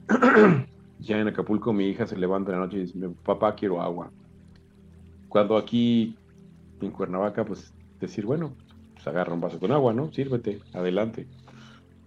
ya 0.99 1.17
en 1.17 1.29
Acapulco 1.29 1.71
mi 1.71 1.85
hija 1.87 2.05
se 2.05 2.17
levanta 2.17 2.51
en 2.51 2.59
la 2.59 2.65
noche 2.65 2.79
y 2.79 2.81
dice, 2.81 3.09
papá, 3.23 3.55
quiero 3.55 3.81
agua. 3.81 4.11
Cuando 5.29 5.55
aquí 5.55 6.17
en 6.81 6.91
Cuernavaca, 6.91 7.45
pues 7.45 7.73
decir, 7.99 8.25
bueno, 8.25 8.53
pues 8.93 9.07
agarra 9.07 9.33
un 9.33 9.41
vaso 9.41 9.59
con 9.59 9.71
agua, 9.71 9.93
¿no? 9.93 10.11
Sírvete, 10.11 10.59
adelante. 10.73 11.27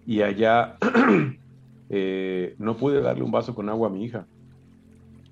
Y 0.05 0.21
allá 0.21 0.77
eh, 1.89 2.55
no 2.57 2.77
pude 2.77 3.01
darle 3.01 3.23
un 3.23 3.31
vaso 3.31 3.55
con 3.55 3.69
agua 3.69 3.89
a 3.89 3.91
mi 3.91 4.05
hija. 4.05 4.25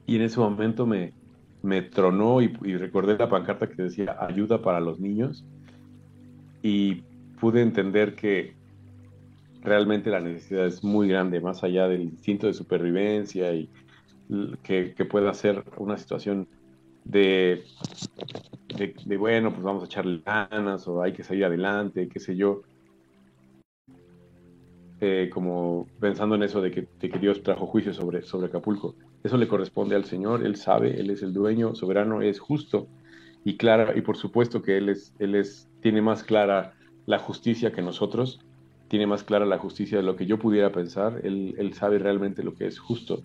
Y 0.06 0.16
en 0.16 0.22
ese 0.22 0.40
momento 0.40 0.86
me, 0.86 1.14
me 1.62 1.82
tronó 1.82 2.42
y, 2.42 2.56
y 2.64 2.78
recordé 2.78 3.18
la 3.18 3.30
pancarta 3.30 3.68
que 3.68 3.84
decía 3.84 4.18
ayuda 4.20 4.62
para 4.62 4.80
los 4.80 5.00
niños. 5.00 5.44
Y 6.62 7.04
pude 7.40 7.62
entender 7.62 8.16
que 8.16 8.56
realmente 9.62 10.10
la 10.10 10.20
necesidad 10.20 10.66
es 10.66 10.84
muy 10.84 11.08
grande, 11.08 11.40
más 11.42 11.64
allá 11.64 11.88
del 11.88 12.02
instinto 12.02 12.48
de 12.48 12.54
supervivencia 12.54 13.54
y 13.54 13.70
que, 14.64 14.94
pueda 15.10 15.34
ser 15.34 15.64
una 15.78 15.98
situación 15.98 16.48
de, 17.04 17.64
de, 18.78 19.18
bueno, 19.18 19.52
pues 19.52 19.64
vamos 19.64 19.84
a 19.84 19.86
echarle 19.86 20.22
ganas 20.26 20.88
o 20.88 21.02
hay 21.02 21.14
que 21.14 21.24
salir 21.24 21.46
adelante, 21.46 22.08
qué 22.08 22.20
sé 22.20 22.36
yo. 22.36 22.62
Eh, 25.00 25.30
como 25.32 25.88
pensando 26.00 26.36
en 26.36 26.44
eso 26.44 26.60
de 26.62 26.72
que, 26.72 26.88
que, 27.00 27.20
Dios 27.20 27.44
trajo 27.44 27.68
juicio 27.68 27.94
sobre, 27.94 28.24
sobre 28.24 28.48
Acapulco. 28.48 28.96
Eso 29.24 29.38
le 29.38 29.48
corresponde 29.48 29.96
al 29.96 30.06
Señor, 30.06 30.44
Él 30.46 30.56
sabe, 30.56 31.00
Él 31.00 31.12
es 31.12 31.22
el 31.22 31.34
dueño, 31.34 31.76
soberano, 31.76 32.22
es 32.22 32.40
justo 32.40 32.88
y 33.44 33.58
clara, 33.58 33.96
y 33.96 34.02
por 34.02 34.18
supuesto 34.18 34.62
que 34.62 34.78
Él, 34.78 34.90
es, 34.90 35.14
él 35.20 35.36
es, 35.36 35.70
tiene 35.82 36.02
más 36.02 36.24
clara 36.24 36.74
la 37.06 37.20
justicia 37.20 37.72
que 37.72 37.82
nosotros, 37.82 38.40
tiene 38.88 39.08
más 39.08 39.24
clara 39.24 39.46
la 39.46 39.58
justicia 39.58 39.98
de 39.98 40.04
lo 40.04 40.16
que 40.16 40.26
yo 40.26 40.40
pudiera 40.40 40.72
pensar, 40.72 41.22
él, 41.24 41.72
sabe 41.74 42.00
realmente 42.00 42.44
lo 42.44 42.54
que 42.54 42.68
es 42.68 42.80
justo. 42.80 43.24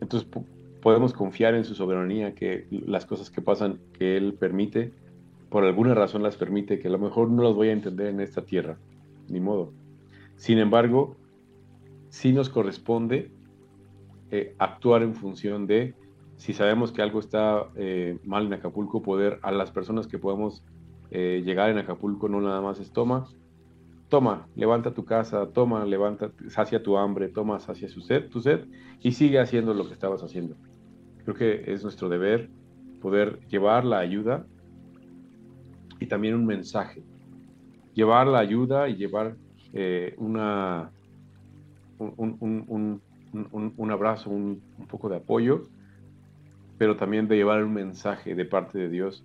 Entonces, 0.00 0.28
podemos 0.80 1.12
confiar 1.12 1.54
en 1.54 1.64
su 1.64 1.74
soberanía, 1.74 2.34
que 2.34 2.66
las 2.70 3.06
cosas 3.06 3.30
que 3.30 3.42
pasan, 3.42 3.80
que 3.92 4.16
Él 4.16 4.34
permite, 4.34 4.92
por 5.48 5.64
alguna 5.64 5.94
razón 5.94 6.22
las 6.22 6.36
permite, 6.36 6.78
que 6.78 6.88
a 6.88 6.90
lo 6.90 6.98
mejor 6.98 7.30
no 7.30 7.42
las 7.42 7.54
voy 7.54 7.68
a 7.68 7.72
entender 7.72 8.08
en 8.08 8.20
esta 8.20 8.42
tierra, 8.42 8.78
ni 9.28 9.40
modo. 9.40 9.72
Sin 10.36 10.58
embargo, 10.58 11.16
sí 12.10 12.32
nos 12.32 12.48
corresponde 12.48 13.30
eh, 14.30 14.54
actuar 14.58 15.02
en 15.02 15.14
función 15.14 15.66
de, 15.66 15.94
si 16.36 16.52
sabemos 16.52 16.92
que 16.92 17.02
algo 17.02 17.18
está 17.18 17.68
eh, 17.76 18.18
mal 18.24 18.46
en 18.46 18.52
Acapulco, 18.52 19.02
poder 19.02 19.38
a 19.42 19.50
las 19.50 19.70
personas 19.70 20.06
que 20.06 20.18
podemos 20.18 20.62
eh, 21.10 21.42
llegar 21.44 21.70
en 21.70 21.78
Acapulco, 21.78 22.28
no 22.28 22.40
nada 22.40 22.60
más 22.60 22.78
es 22.78 22.92
toma, 22.92 23.26
toma, 24.08 24.48
levanta 24.54 24.92
tu 24.92 25.04
casa, 25.04 25.46
toma, 25.52 25.84
levanta, 25.84 26.30
sacia 26.48 26.82
tu 26.82 26.96
hambre, 26.98 27.28
toma, 27.28 27.58
sacia 27.58 27.88
su 27.88 28.00
sed, 28.00 28.28
tu 28.28 28.40
sed, 28.40 28.66
y 29.00 29.12
sigue 29.12 29.38
haciendo 29.38 29.74
lo 29.74 29.86
que 29.86 29.94
estabas 29.94 30.22
haciendo. 30.22 30.56
Creo 31.28 31.36
que 31.36 31.74
es 31.74 31.82
nuestro 31.82 32.08
deber 32.08 32.48
poder 33.02 33.38
llevar 33.48 33.84
la 33.84 33.98
ayuda 33.98 34.46
y 36.00 36.06
también 36.06 36.34
un 36.34 36.46
mensaje. 36.46 37.02
Llevar 37.92 38.26
la 38.28 38.38
ayuda 38.38 38.88
y 38.88 38.96
llevar 38.96 39.36
una, 40.16 40.90
un, 41.98 43.02
un, 43.76 43.90
abrazo, 43.90 44.30
un, 44.30 44.62
poco 44.88 45.10
de 45.10 45.16
apoyo, 45.16 45.68
pero 46.78 46.96
también 46.96 47.28
de 47.28 47.36
llevar 47.36 47.62
un 47.62 47.74
mensaje 47.74 48.34
de 48.34 48.46
parte 48.46 48.78
de 48.78 48.88
Dios, 48.88 49.22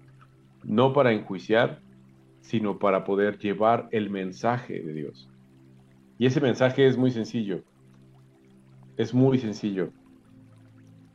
no 0.61 0.91
para 0.91 1.13
enjuiciar, 1.13 1.79
sino 2.41 2.79
para 2.79 3.05
poder 3.05 3.37
llevar 3.37 3.87
el 3.91 4.09
mensaje 4.09 4.81
de 4.81 4.91
Dios. 4.91 5.29
Y 6.19 6.25
ese 6.25 6.41
mensaje 6.41 6.85
es 6.85 6.97
muy 6.97 7.11
sencillo, 7.11 7.61
es 8.97 9.13
muy 9.13 9.37
sencillo. 9.37 9.93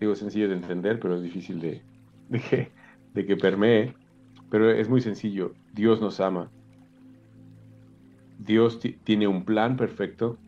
Digo 0.01 0.15
sencillo 0.15 0.49
de 0.49 0.55
entender, 0.55 1.01
pero 1.01 1.17
es 1.17 1.23
difícil 1.23 1.61
de, 1.61 1.83
de, 2.29 2.41
que, 2.41 2.71
de 3.15 3.27
que 3.27 3.37
permee, 3.37 3.95
pero 4.51 4.71
es 4.71 4.89
muy 4.89 5.01
sencillo. 5.01 5.55
Dios 5.73 6.01
nos 6.01 6.21
ama. 6.21 6.51
Dios 8.39 8.81
tiene 9.05 9.27
un 9.27 9.45
plan 9.45 9.77
perfecto 9.77 10.39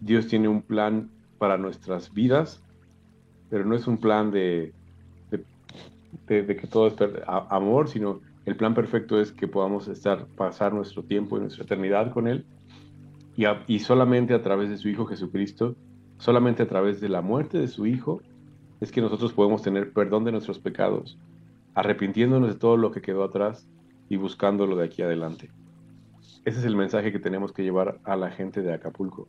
Dios 0.00 0.26
tiene 0.26 0.48
un 0.48 0.62
plan 0.62 1.10
para 1.38 1.56
nuestras 1.58 2.12
vidas, 2.12 2.62
pero 3.50 3.64
no 3.64 3.74
es 3.74 3.86
un 3.86 3.98
plan 3.98 4.30
de, 4.30 4.72
de, 6.26 6.46
que 6.46 6.66
todo 6.66 6.88
es 6.88 6.94
amor, 7.26 7.88
sino 7.88 8.20
el 8.44 8.56
plan 8.56 8.74
perfecto 8.74 9.20
es 9.20 9.32
que 9.32 9.48
podamos 9.48 9.88
estar, 9.88 10.26
pasar 10.36 10.72
nuestro 10.72 11.02
tiempo 11.02 11.36
y 11.36 11.40
nuestra 11.40 11.64
eternidad 11.64 12.12
con 12.12 12.28
Él. 12.28 12.44
Y, 13.36 13.44
y 13.66 13.80
solamente 13.80 14.34
a 14.34 14.42
través 14.42 14.70
de 14.70 14.78
su 14.78 14.88
Hijo 14.88 15.06
Jesucristo, 15.06 15.76
solamente 16.18 16.62
a 16.62 16.68
través 16.68 17.00
de 17.00 17.08
la 17.08 17.22
muerte 17.22 17.58
de 17.58 17.68
su 17.68 17.86
Hijo, 17.86 18.20
es 18.80 18.92
que 18.92 19.00
nosotros 19.00 19.32
podemos 19.32 19.62
tener 19.62 19.92
perdón 19.92 20.24
de 20.24 20.32
nuestros 20.32 20.58
pecados, 20.58 21.18
arrepintiéndonos 21.74 22.48
de 22.48 22.58
todo 22.58 22.76
lo 22.76 22.90
que 22.90 23.02
quedó 23.02 23.24
atrás 23.24 23.68
y 24.08 24.16
buscándolo 24.16 24.76
de 24.76 24.84
aquí 24.84 25.02
adelante. 25.02 25.50
Ese 26.44 26.60
es 26.60 26.64
el 26.64 26.76
mensaje 26.76 27.12
que 27.12 27.18
tenemos 27.18 27.52
que 27.52 27.62
llevar 27.62 27.98
a 28.04 28.16
la 28.16 28.30
gente 28.30 28.62
de 28.62 28.72
Acapulco. 28.72 29.28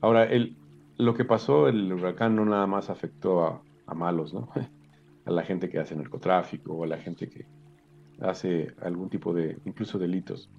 Ahora, 0.00 0.24
el, 0.24 0.56
lo 0.98 1.14
que 1.14 1.24
pasó, 1.24 1.68
el 1.68 1.92
huracán 1.92 2.36
no 2.36 2.44
nada 2.44 2.66
más 2.66 2.90
afectó 2.90 3.62
a, 3.86 3.94
malos, 3.94 4.34
¿no? 4.34 4.48
a 5.24 5.30
la 5.30 5.42
gente 5.42 5.68
que 5.68 5.78
hace 5.78 5.94
narcotráfico 5.94 6.72
o 6.72 6.84
a 6.84 6.86
la 6.86 6.98
gente 6.98 7.28
que 7.28 7.46
hace 8.20 8.74
algún 8.82 9.08
tipo 9.10 9.32
de, 9.32 9.58
incluso 9.64 9.98
delitos. 9.98 10.50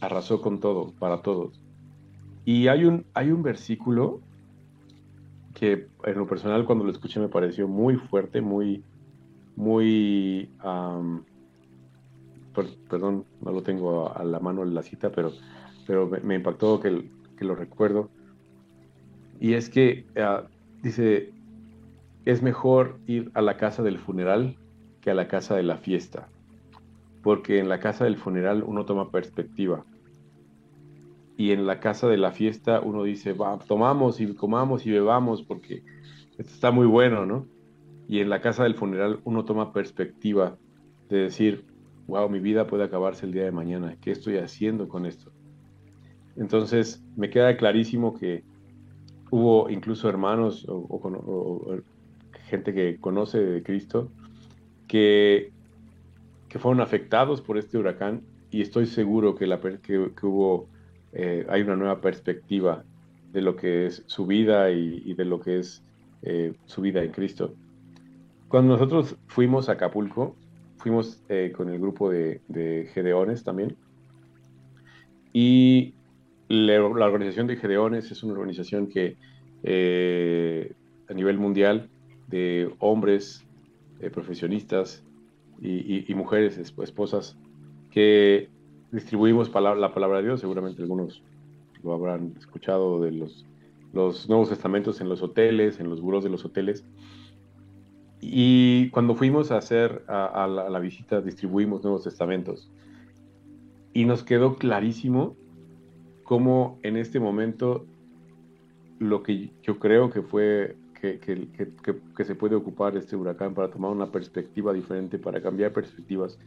Arrasó 0.00 0.40
con 0.40 0.60
todo, 0.60 0.92
para 0.98 1.22
todos. 1.22 1.60
Y 2.44 2.68
hay 2.68 2.84
un, 2.84 3.06
hay 3.14 3.30
un 3.30 3.42
versículo 3.42 4.20
que 5.54 5.86
en 6.04 6.18
lo 6.18 6.26
personal 6.26 6.64
cuando 6.64 6.84
lo 6.84 6.90
escuché 6.90 7.20
me 7.20 7.28
pareció 7.28 7.68
muy 7.68 7.96
fuerte, 7.96 8.40
muy, 8.40 8.82
muy, 9.56 10.50
perdón, 12.88 13.24
no 13.40 13.52
lo 13.52 13.62
tengo 13.62 14.14
a, 14.14 14.24
la 14.24 14.40
mano 14.40 14.64
la 14.64 14.82
cita, 14.82 15.10
pero, 15.10 15.32
pero 15.86 16.10
me, 16.22 16.34
impactó 16.34 16.80
que, 16.80 17.08
que 17.36 17.44
lo 17.44 17.54
recuerdo 17.54 18.10
y 19.40 19.54
es 19.54 19.68
que 19.68 20.04
ah, 20.16 20.44
dice, 20.82 21.30
es 22.24 22.42
mejor 22.42 22.98
ir 23.06 23.30
a 23.34 23.42
la 23.42 23.56
casa 23.56 23.82
del 23.82 23.98
funeral 23.98 24.56
que 25.00 25.10
a 25.10 25.14
la 25.14 25.28
casa 25.28 25.54
de 25.56 25.62
la 25.62 25.76
fiesta, 25.76 26.28
porque 27.22 27.58
en 27.58 27.68
la 27.68 27.80
casa 27.80 28.04
del 28.04 28.16
funeral 28.16 28.64
uno 28.66 28.84
toma 28.84 29.10
perspectiva. 29.10 29.84
Y 31.36 31.50
en 31.50 31.66
la 31.66 31.80
casa 31.80 32.08
de 32.08 32.16
la 32.16 32.32
fiesta 32.32 32.80
uno 32.80 33.02
dice, 33.02 33.34
tomamos 33.66 34.20
y 34.20 34.34
comamos 34.34 34.86
y 34.86 34.90
bebamos 34.90 35.42
porque 35.42 35.82
esto 36.38 36.52
está 36.52 36.70
muy 36.70 36.86
bueno, 36.86 37.26
¿no? 37.26 37.46
Y 38.08 38.20
en 38.20 38.28
la 38.28 38.40
casa 38.40 38.64
del 38.64 38.74
funeral 38.74 39.20
uno 39.24 39.44
toma 39.44 39.72
perspectiva 39.72 40.56
de 41.08 41.18
decir, 41.18 41.64
wow, 42.06 42.28
mi 42.28 42.38
vida 42.38 42.66
puede 42.66 42.84
acabarse 42.84 43.26
el 43.26 43.32
día 43.32 43.44
de 43.44 43.52
mañana, 43.52 43.96
¿qué 44.00 44.10
estoy 44.10 44.36
haciendo 44.36 44.88
con 44.88 45.06
esto? 45.06 45.32
Entonces 46.36 47.02
me 47.16 47.30
queda 47.30 47.56
clarísimo 47.56 48.14
que 48.14 48.44
hubo 49.30 49.70
incluso 49.70 50.08
hermanos 50.08 50.66
o, 50.68 51.80
gente 52.46 52.74
que 52.74 52.98
conoce 53.00 53.38
de 53.38 53.62
Cristo 53.62 54.10
que, 54.86 55.50
que 56.48 56.58
fueron 56.58 56.80
afectados 56.80 57.40
por 57.40 57.58
este 57.58 57.78
huracán 57.78 58.22
y 58.50 58.60
estoy 58.60 58.86
seguro 58.86 59.34
que, 59.34 59.46
la, 59.46 59.60
que, 59.60 59.98
hubo, 60.22 60.68
eh, 61.14 61.46
hay 61.48 61.62
una 61.62 61.76
nueva 61.76 62.00
perspectiva 62.00 62.84
de 63.32 63.40
lo 63.40 63.56
que 63.56 63.86
es 63.86 64.02
su 64.06 64.26
vida 64.26 64.70
y, 64.70 65.14
de 65.14 65.24
lo 65.24 65.40
que 65.40 65.60
es 65.60 65.82
eh, 66.22 66.54
su 66.66 66.82
vida 66.82 67.02
en 67.02 67.12
Cristo. 67.12 67.54
Cuando 68.48 68.74
nosotros 68.74 69.16
fuimos 69.28 69.68
a 69.68 69.72
Acapulco, 69.72 70.36
fuimos 70.76 71.22
eh, 71.28 71.52
con 71.56 71.68
el 71.70 71.78
grupo 71.78 72.10
de, 72.10 72.40
de 72.48 72.88
Gedeones 72.92 73.44
también, 73.44 73.76
y 75.32 75.94
la, 76.48 76.84
organización 76.84 77.46
de 77.46 77.56
Gedeones 77.56 78.10
es 78.10 78.22
una 78.22 78.34
organización 78.34 78.88
que 78.88 79.16
a 81.08 81.14
nivel 81.14 81.38
mundial 81.38 81.88
de 82.28 82.70
hombres 82.78 83.44
profesionistas 84.12 85.02
y, 85.60 86.14
mujeres, 86.14 86.58
esposas, 86.58 87.36
que 87.90 88.48
distribuimos 88.94 89.48
la 89.48 89.92
palabra 89.92 90.18
de 90.18 90.24
Dios. 90.24 90.40
Seguramente 90.40 90.82
algunos 90.82 91.22
lo 91.82 91.92
habrán 91.92 92.34
escuchado 92.38 93.00
de 93.02 93.10
los, 93.12 93.44
Nuevos 93.92 94.48
Testamentos 94.48 95.00
en 95.00 95.08
los 95.08 95.22
hoteles, 95.22 95.78
en 95.80 95.88
los 95.90 96.00
buros 96.00 96.24
de 96.24 96.30
los 96.30 96.44
hoteles. 96.44 96.84
Y 98.20 98.88
cuando 98.90 99.14
fuimos 99.14 99.50
a 99.50 99.58
hacer 99.58 100.02
a, 100.08 100.46
la, 100.46 100.78
visita, 100.78 101.20
distribuimos 101.20 101.82
Nuevos 101.82 102.04
Testamentos. 102.04 102.70
Y 103.92 104.06
nos 104.06 104.24
quedó 104.24 104.56
clarísimo 104.56 105.36
cómo 106.22 106.78
en 106.82 106.96
este 106.96 107.20
momento 107.20 107.84
lo 108.98 109.22
que 109.22 109.50
yo 109.62 109.78
creo 109.78 110.10
que 110.10 110.22
fue 110.22 110.76
que, 111.00 111.18
que, 111.18 111.48
que, 112.16 112.24
se 112.24 112.34
puede 112.34 112.54
ocupar 112.54 112.96
este 112.96 113.14
huracán 113.14 113.52
para 113.52 113.68
tomar 113.68 113.90
una 113.90 114.10
perspectiva 114.10 114.72
diferente, 114.72 115.18
para 115.18 115.42
cambiar 115.42 115.72
perspectivas, 115.72 116.38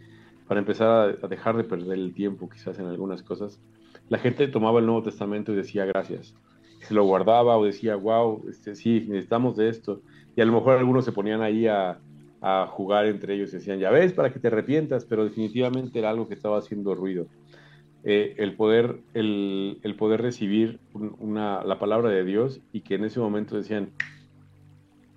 para 0.47 0.59
empezar 0.59 1.17
a, 1.21 1.27
dejar 1.27 1.57
de 1.57 1.63
perder 1.63 1.97
el 1.97 2.13
tiempo 2.13 2.49
quizás 2.49 2.79
en 2.79 2.85
algunas 2.85 3.21
cosas. 3.21 3.59
La 4.09 4.17
gente 4.17 4.47
tomaba 4.47 4.79
el 4.79 4.85
Nuevo 4.85 5.03
Testamento 5.03 5.51
y 5.51 5.55
decía 5.55 5.85
gracias. 5.85 6.33
Se 6.81 6.93
lo 6.93 7.03
guardaba 7.03 7.57
o 7.57 7.65
decía, 7.65 7.95
wow, 7.95 8.45
este, 8.49 8.75
sí, 8.75 9.05
necesitamos 9.07 9.57
de 9.57 9.69
esto. 9.69 10.01
Y 10.35 10.41
a 10.41 10.45
lo 10.45 10.53
mejor 10.53 10.77
algunos 10.77 11.03
se 11.03 11.11
ponían 11.11 11.41
ahí 11.41 11.67
a, 11.67 11.99
jugar 12.69 13.07
entre 13.07 13.33
ellos 13.33 13.51
y 13.51 13.57
decían, 13.57 13.79
ya 13.79 13.89
ves, 13.89 14.13
para 14.13 14.31
que 14.31 14.39
te 14.39 14.47
arrepientas, 14.47 15.03
pero 15.03 15.25
definitivamente 15.25 15.99
era 15.99 16.11
algo 16.11 16.29
que 16.29 16.35
estaba 16.35 16.59
haciendo 16.59 16.95
ruido. 16.95 17.27
Eh, 18.05 18.35
el, 18.37 18.55
poder, 18.55 19.01
el, 19.13 19.79
el 19.81 19.95
poder 19.95 20.21
recibir 20.21 20.79
una, 20.93 21.63
la 21.65 21.77
palabra 21.77 22.09
de 22.09 22.23
Dios 22.23 22.61
y 22.71 22.81
que 22.81 22.95
en 22.95 23.03
ese 23.03 23.19
momento 23.19 23.57
decían, 23.57 23.89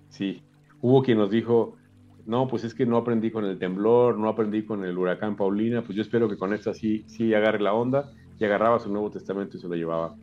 sí, 0.09 0.43
hubo 0.81 1.03
quien 1.05 1.19
nos 1.19 1.31
dijo, 1.31 1.77
no, 2.27 2.49
pues 2.49 2.65
es 2.65 2.75
que 2.75 2.87
no 2.87 2.97
aprendí 2.97 3.31
con 3.31 3.45
el 3.45 3.59
temblor, 3.59 4.19
no 4.19 4.29
aprendí 4.29 4.65
con 4.65 4.85
el 4.85 4.97
huracán 4.97 5.37
Paulina, 5.37 5.83
pues 5.83 5.97
yo 5.97 6.03
espero 6.03 6.29
que 6.29 6.37
con 6.37 6.53
esta 6.53 6.75
sí, 6.75 7.05
sí 7.07 7.35
agarre 7.35 7.61
la 7.61 7.75
onda 7.75 8.11
y 8.39 8.45
agarraba 8.45 8.79
su 8.79 8.91
Nuevo 8.91 9.11
Testamento 9.11 9.57
y 9.57 9.61
se 9.61 9.69
lo 9.69 9.75
llevaba. 9.75 10.15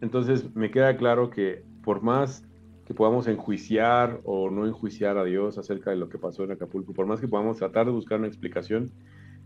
Entonces 0.00 0.54
me 0.54 0.70
queda 0.70 0.96
claro 0.96 1.30
que 1.30 1.62
por 1.82 2.02
más 2.02 2.44
que 2.86 2.94
podamos 2.94 3.26
enjuiciar 3.28 4.20
o 4.24 4.50
no 4.50 4.66
enjuiciar 4.66 5.16
a 5.16 5.24
Dios 5.24 5.56
acerca 5.56 5.90
de 5.90 5.96
lo 5.96 6.08
que 6.08 6.18
pasó 6.18 6.44
en 6.44 6.52
Acapulco, 6.52 6.92
por 6.92 7.06
más 7.06 7.20
que 7.20 7.28
podamos 7.28 7.56
tratar 7.56 7.86
de 7.86 7.92
buscar 7.92 8.18
una 8.18 8.28
explicación, 8.28 8.90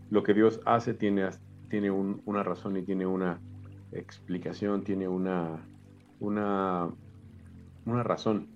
lo 0.09 0.23
que 0.23 0.33
Dios 0.33 0.59
hace 0.65 0.93
tiene, 0.93 1.29
tiene 1.69 1.91
una 1.91 2.43
razón 2.43 2.75
y 2.77 2.81
tiene 2.81 3.05
una 3.05 3.39
explicación, 3.91 4.83
tiene 4.83 5.07
una, 5.07 5.65
una, 6.19 6.89
una 7.85 8.03
razón. 8.03 8.47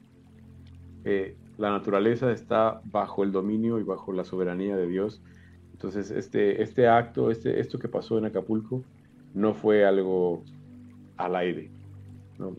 Eh, 1.05 1.37
la 1.57 1.71
naturaleza 1.71 2.31
está 2.31 2.81
bajo 2.85 3.23
el 3.23 3.31
dominio 3.31 3.79
y 3.79 3.83
bajo 3.83 4.11
la 4.13 4.23
soberanía 4.23 4.75
de 4.75 4.87
Dios. 4.87 5.21
Entonces, 5.71 6.11
este, 6.11 6.61
este 6.61 6.87
acto, 6.87 7.29
este, 7.29 7.59
esto 7.59 7.79
que 7.79 7.87
pasó 7.87 8.17
en 8.17 8.25
Acapulco, 8.25 8.83
no 9.33 9.53
fue 9.53 9.85
algo 9.85 10.43
al 11.17 11.35
aire. 11.35 11.71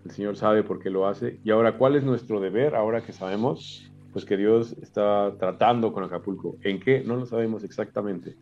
El 0.04 0.10
Señor 0.10 0.36
sabe 0.36 0.62
por 0.62 0.78
qué 0.78 0.90
lo 0.90 1.06
hace. 1.06 1.40
Y 1.44 1.50
ahora, 1.50 1.76
¿cuál 1.76 1.96
es 1.96 2.04
nuestro 2.04 2.40
deber 2.40 2.74
ahora 2.74 3.02
que 3.02 3.12
sabemos? 3.12 3.90
Pues 4.12 4.24
que 4.24 4.36
Dios 4.36 4.76
está 4.80 5.34
tratando 5.38 5.92
con 5.92 6.04
Acapulco. 6.04 6.56
¿En 6.62 6.80
qué? 6.80 7.02
No 7.04 7.16
lo 7.16 7.26
sabemos 7.26 7.64
exactamente. 7.64 8.36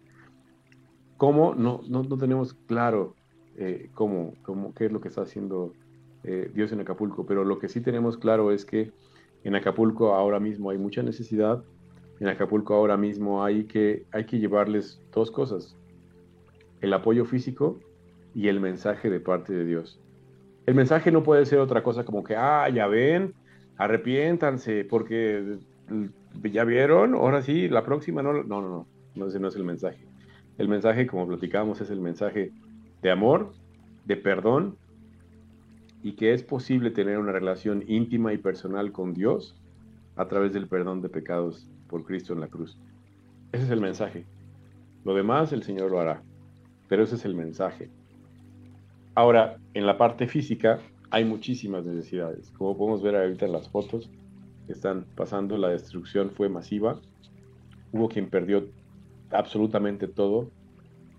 ¿Cómo? 1.17 1.55
No, 1.55 1.81
no, 1.89 2.03
no 2.03 2.19
tenemos 2.19 2.55
claro 2.55 3.15
eh, 3.57 3.91
cómo, 3.95 4.35
cómo, 4.43 4.75
qué 4.75 4.87
es 4.87 4.93
lo 4.93 5.01
que 5.01 5.09
está 5.09 5.23
haciendo 5.23 5.73
eh, 6.25 6.51
Dios 6.55 6.73
en 6.73 6.81
Acapulco, 6.81 7.27
pero 7.27 7.45
lo 7.45 7.59
que 7.59 7.69
sí 7.69 7.81
tenemos 7.81 8.17
claro 8.17 8.53
es 8.53 8.65
que 8.65 8.93
en 9.45 9.55
Acapulco 9.55 10.15
ahora 10.15 10.41
mismo 10.41 10.71
hay 10.71 10.79
mucha 10.79 11.03
necesidad, 11.03 11.63
en 12.21 12.29
Acapulco 12.29 12.75
ahora 12.75 12.97
mismo 12.97 13.45
hay 13.45 13.65
que, 13.65 14.05
hay 14.13 14.25
que 14.25 14.39
llevarles 14.39 15.01
dos 15.13 15.31
cosas, 15.31 15.77
el 16.81 16.93
apoyo 16.93 17.25
físico 17.25 17.81
y 18.35 18.49
el 18.49 18.61
mensaje 18.61 19.11
de 19.11 19.21
parte 19.21 19.53
de 19.53 19.65
Dios. 19.65 20.01
El 20.67 20.75
mensaje 20.75 21.11
no 21.11 21.23
puede 21.23 21.45
ser 21.47 21.59
otra 21.59 21.83
cosa 21.83 22.05
como 22.05 22.23
que, 22.23 22.37
ah, 22.37 22.69
ya 22.69 22.87
ven, 22.87 23.35
arrepiéntanse, 23.77 24.85
porque 24.85 25.59
ya 26.45 26.65
vieron, 26.65 27.15
ahora 27.15 27.43
sí, 27.43 27.69
la 27.69 27.85
próxima 27.85 28.23
no, 28.23 28.33
no, 28.33 28.43
no, 28.45 28.61
no, 28.61 28.87
no 29.15 29.27
ese 29.27 29.41
no 29.41 29.49
es 29.49 29.57
el 29.57 29.65
mensaje. 29.65 30.07
El 30.59 30.69
mensaje, 30.69 31.07
como 31.07 31.27
platicamos, 31.27 31.81
es 31.81 31.91
el 31.91 32.01
mensaje 32.01 32.53
de 33.03 33.11
amor, 33.11 33.53
de 34.05 34.17
perdón, 34.17 34.77
y 36.03 36.13
que 36.13 36.33
es 36.33 36.43
posible 36.43 36.91
tener 36.91 37.19
una 37.19 37.33
relación 37.33 37.85
íntima 37.87 38.33
y 38.33 38.39
personal 38.39 38.93
con 38.93 39.15
Dios 39.15 39.57
a 40.17 40.27
través 40.27 40.53
del 40.53 40.67
perdón 40.67 41.01
de 41.01 41.09
pecados 41.09 41.69
por 41.89 42.05
Cristo 42.05 42.33
en 42.33 42.41
la 42.41 42.49
cruz. 42.49 42.77
Ese 43.53 43.65
es 43.65 43.71
el 43.71 43.81
mensaje. 43.81 44.25
Lo 45.05 45.15
demás 45.15 45.53
el 45.53 45.63
Señor 45.63 45.91
lo 45.91 46.01
hará, 46.01 46.23
pero 46.89 47.03
ese 47.03 47.17
es 47.17 47.25
el 47.25 47.35
mensaje. 47.35 47.91
Ahora, 49.15 49.59
en 49.75 49.87
la 49.87 49.99
parte 49.99 50.27
física 50.27 50.79
hay 51.11 51.25
muchísimas 51.25 51.85
necesidades. 51.85 52.51
Como 52.57 52.77
podemos 52.77 53.03
ver 53.03 53.17
ahorita 53.17 53.45
en 53.45 53.53
las 53.53 53.69
fotos 53.69 54.11
que 54.67 54.73
están 54.73 55.05
pasando, 55.15 55.59
la 55.59 55.69
destrucción 55.69 56.31
fue 56.31 56.49
masiva. 56.49 56.99
Hubo 57.93 58.09
quien 58.09 58.31
perdió 58.31 58.67
absolutamente 59.31 60.09
todo. 60.09 60.51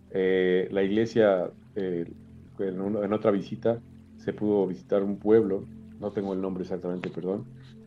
Eh, 0.10 0.68
la 0.72 0.82
iglesia, 0.82 1.52
eh, 1.76 2.06
en, 2.60 3.14
otra 3.14 3.32
visita, 3.32 3.80
se 4.24 4.34
pudo 4.34 4.68
visitar 4.68 5.04
un 5.04 5.18
pueblo, 5.18 5.64
no 6.00 6.12
tengo 6.12 6.34
el 6.34 6.42
nombre 6.42 6.64
exactamente, 6.64 7.10
perdón, 7.10 7.46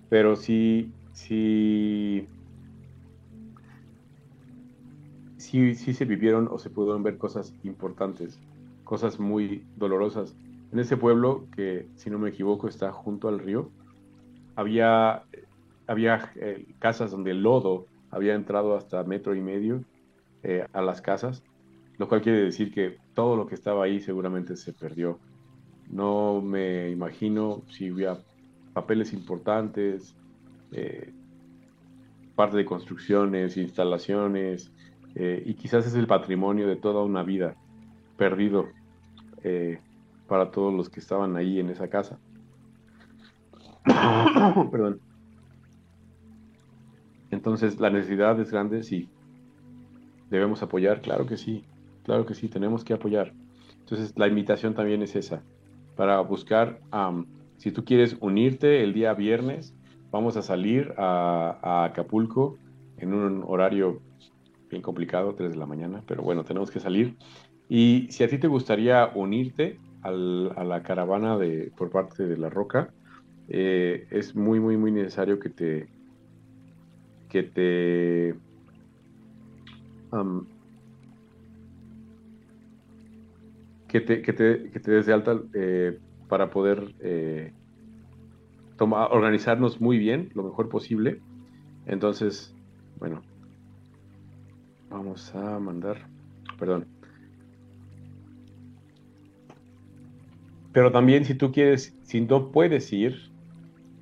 pero 0.08 0.36
sí, 0.36 0.92
sí, 1.12 2.26
sí, 5.38 5.74
sí 5.74 5.94
se 5.94 6.04
vivieron 6.04 6.48
o 6.50 6.58
se 6.58 6.70
pudieron 6.70 7.02
ver 7.02 7.18
cosas 7.18 7.52
importantes 7.62 8.38
cosas 8.86 9.20
muy 9.20 9.66
dolorosas. 9.76 10.34
En 10.72 10.78
ese 10.78 10.96
pueblo, 10.96 11.46
que 11.54 11.88
si 11.96 12.08
no 12.08 12.18
me 12.18 12.30
equivoco 12.30 12.68
está 12.68 12.92
junto 12.92 13.28
al 13.28 13.38
río, 13.38 13.70
había, 14.54 15.24
había 15.86 16.32
eh, 16.36 16.64
casas 16.78 17.10
donde 17.10 17.32
el 17.32 17.42
lodo 17.42 17.86
había 18.10 18.34
entrado 18.34 18.74
hasta 18.76 19.04
metro 19.04 19.34
y 19.34 19.42
medio 19.42 19.82
eh, 20.42 20.64
a 20.72 20.80
las 20.80 21.02
casas, 21.02 21.42
lo 21.98 22.08
cual 22.08 22.22
quiere 22.22 22.40
decir 22.40 22.72
que 22.72 22.96
todo 23.14 23.36
lo 23.36 23.46
que 23.46 23.56
estaba 23.56 23.84
ahí 23.84 24.00
seguramente 24.00 24.56
se 24.56 24.72
perdió. 24.72 25.18
No 25.90 26.40
me 26.42 26.90
imagino 26.90 27.62
si 27.68 27.88
había 27.88 28.18
papeles 28.72 29.12
importantes, 29.12 30.14
eh, 30.72 31.12
parte 32.34 32.56
de 32.56 32.64
construcciones, 32.64 33.56
instalaciones, 33.56 34.72
y 35.18 35.54
quizás 35.54 35.86
es 35.86 35.94
el 35.94 36.06
patrimonio 36.06 36.68
de 36.68 36.76
toda 36.76 37.02
una 37.02 37.22
vida 37.22 37.56
perdido 38.16 38.68
eh, 39.42 39.80
para 40.26 40.50
todos 40.50 40.74
los 40.74 40.88
que 40.88 41.00
estaban 41.00 41.36
ahí 41.36 41.60
en 41.60 41.70
esa 41.70 41.88
casa. 41.88 42.18
Perdón. 44.70 45.00
Entonces, 47.30 47.78
¿la 47.78 47.90
necesidad 47.90 48.38
es 48.40 48.50
grande? 48.50 48.82
Sí. 48.82 49.08
¿Debemos 50.30 50.62
apoyar? 50.62 51.00
Claro 51.00 51.26
que 51.26 51.36
sí. 51.36 51.64
Claro 52.02 52.26
que 52.26 52.34
sí, 52.34 52.48
tenemos 52.48 52.84
que 52.84 52.94
apoyar. 52.94 53.32
Entonces, 53.80 54.12
la 54.16 54.26
invitación 54.26 54.74
también 54.74 55.02
es 55.02 55.14
esa, 55.14 55.42
para 55.96 56.20
buscar, 56.20 56.80
si 57.56 57.72
tú 57.72 57.84
quieres 57.84 58.16
unirte 58.20 58.82
el 58.82 58.92
día 58.92 59.14
viernes, 59.14 59.74
vamos 60.10 60.36
a 60.36 60.42
salir 60.42 60.94
a, 60.96 61.84
Acapulco 61.84 62.58
en 62.98 63.14
un 63.14 63.42
horario 63.46 64.00
bien 64.70 64.82
complicado, 64.82 65.34
3 65.34 65.50
de 65.50 65.56
la 65.56 65.66
mañana, 65.66 66.02
pero 66.06 66.22
bueno, 66.22 66.44
tenemos 66.44 66.70
que 66.70 66.80
salir. 66.80 67.16
Y 67.68 68.06
si 68.10 68.24
a 68.24 68.28
ti 68.28 68.38
te 68.38 68.46
gustaría 68.46 69.10
unirte 69.14 69.78
a 70.02 70.10
la 70.10 70.82
caravana 70.82 71.36
de, 71.36 71.72
por 71.76 71.90
parte 71.90 72.26
de 72.26 72.36
La 72.36 72.48
Roca, 72.48 72.92
eh, 73.48 74.06
es 74.10 74.36
muy, 74.36 74.60
muy, 74.60 74.76
muy 74.76 74.92
necesario 74.92 75.38
que 75.38 75.50
te, 75.50 75.88
que 77.28 77.42
te, 77.42 78.34
que 84.00 84.06
te, 84.06 84.22
que 84.22 84.32
te, 84.32 84.70
que 84.70 84.80
te 84.80 84.90
des 84.92 85.06
de 85.06 85.12
alta 85.12 85.40
eh, 85.54 85.98
para 86.26 86.50
poder 86.50 86.94
eh, 87.00 87.52
organizarnos 88.78 89.80
muy 89.80 89.98
bien, 89.98 90.30
lo 90.34 90.42
mejor 90.44 90.68
posible. 90.68 91.22
Entonces, 91.86 92.56
bueno, 92.96 93.26
vamos 94.90 95.32
a 95.34 95.58
mandar, 95.60 96.10
perdón. 96.58 96.88
Pero 100.72 100.92
también 100.92 101.24
si 101.24 101.34
tú 101.34 101.52
quieres, 101.52 101.96
si 102.02 102.20
no 102.20 102.50
puedes 102.52 102.92
ir 102.92 103.18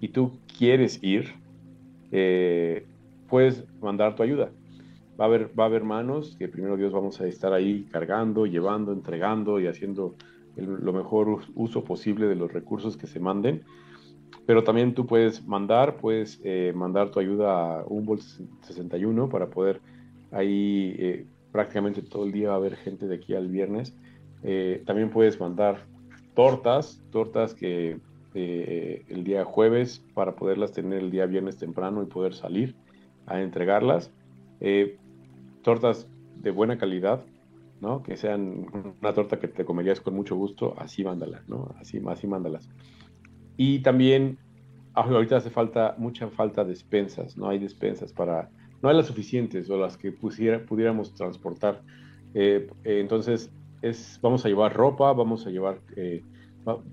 y 0.01 0.11
tú 0.11 0.43
quieres 0.59 1.03
ir, 1.03 1.35
eh, 2.13 2.89
puedes 3.27 3.67
mandar 3.81 4.17
tu 4.17 4.23
ayuda. 4.25 4.55
Va 5.19 5.25
a, 5.25 5.29
haber, 5.29 5.59
va 5.59 5.65
a 5.65 5.67
haber 5.67 5.85
manos 5.85 6.37
que 6.39 6.49
primero 6.49 6.77
Dios 6.77 6.93
vamos 6.93 7.21
a 7.21 7.27
estar 7.27 7.53
ahí 7.53 7.87
cargando, 7.91 8.47
llevando, 8.47 8.93
entregando 8.93 9.61
y 9.61 9.67
haciendo 9.67 10.17
lo 10.57 10.93
mejor 10.93 11.41
uso 11.55 11.85
posible 11.85 12.27
de 12.27 12.35
los 12.35 12.53
recursos 12.53 12.97
que 12.97 13.07
se 13.07 13.21
manden. 13.21 13.63
Pero 14.47 14.65
también 14.65 14.95
tú 14.95 15.07
puedes 15.07 15.47
mandar, 15.47 15.97
puedes 15.97 16.41
eh, 16.45 16.73
mandar 16.75 17.11
tu 17.11 17.21
ayuda 17.21 17.81
a 17.81 17.85
Humboldt 17.87 18.23
61 18.63 19.29
para 19.29 19.49
poder 19.49 19.81
ahí 20.33 20.95
eh, 20.99 21.27
prácticamente 21.53 22.03
todo 22.03 22.25
el 22.25 22.33
día 22.33 22.49
va 22.49 22.55
a 22.55 22.59
haber 22.59 22.77
gente 22.77 23.07
de 23.07 23.17
aquí 23.17 23.35
al 23.35 23.49
viernes. 23.49 23.95
también 24.85 25.11
puedes 25.11 25.41
mandar 25.41 25.87
tortas, 26.35 27.01
tortas 27.11 27.55
que 27.55 27.99
eh, 28.35 29.05
el 29.09 29.23
día 29.23 29.45
jueves 29.45 30.03
para 30.13 30.35
poderlas 30.35 30.73
tener 30.73 30.99
el 30.99 31.11
día 31.13 31.25
viernes 31.27 31.57
temprano 31.57 32.03
y 32.03 32.07
poder 32.07 32.35
salir 32.35 32.75
a 33.27 33.41
entregarlas. 33.41 34.11
Eh, 34.61 34.99
tortas 35.65 36.07
de 36.37 36.53
buena 36.53 36.79
calidad, 36.79 37.25
¿no? 37.81 38.05
Que 38.05 38.17
sean 38.17 38.67
una 39.01 39.13
torta 39.13 39.41
que 39.41 39.49
te 39.49 39.65
comerías 39.65 40.01
con 40.01 40.15
mucho 40.15 40.37
gusto, 40.37 40.75
así 40.79 41.03
mándalas, 41.03 41.49
¿no? 41.49 41.75
Así, 41.81 42.01
así 42.07 42.29
mándalas. 42.29 42.69
Y 43.57 43.81
también 43.81 44.39
ah, 44.95 45.03
ahorita 45.03 45.39
hace 45.39 45.51
falta, 45.51 45.97
mucha 45.99 46.29
falta 46.29 46.63
de 46.63 46.71
despensas, 46.71 47.37
no 47.37 47.49
hay 47.49 47.59
despensas 47.59 48.13
para, 48.13 48.49
no 48.81 48.89
hay 48.89 48.97
las 48.97 49.07
suficientes 49.07 49.69
o 49.71 49.77
las 49.77 49.97
que 49.97 50.13
pusiera, 50.13 50.65
pudiéramos 50.65 51.15
transportar. 51.15 51.83
Eh, 52.35 52.69
entonces, 52.85 53.51
vamos 54.21 54.45
a 54.45 54.49
llevar 54.49 54.75
ropa, 54.75 55.13
vamos 55.13 55.47
a 55.47 55.51
llevar, 55.51 55.81
eh, 55.97 56.23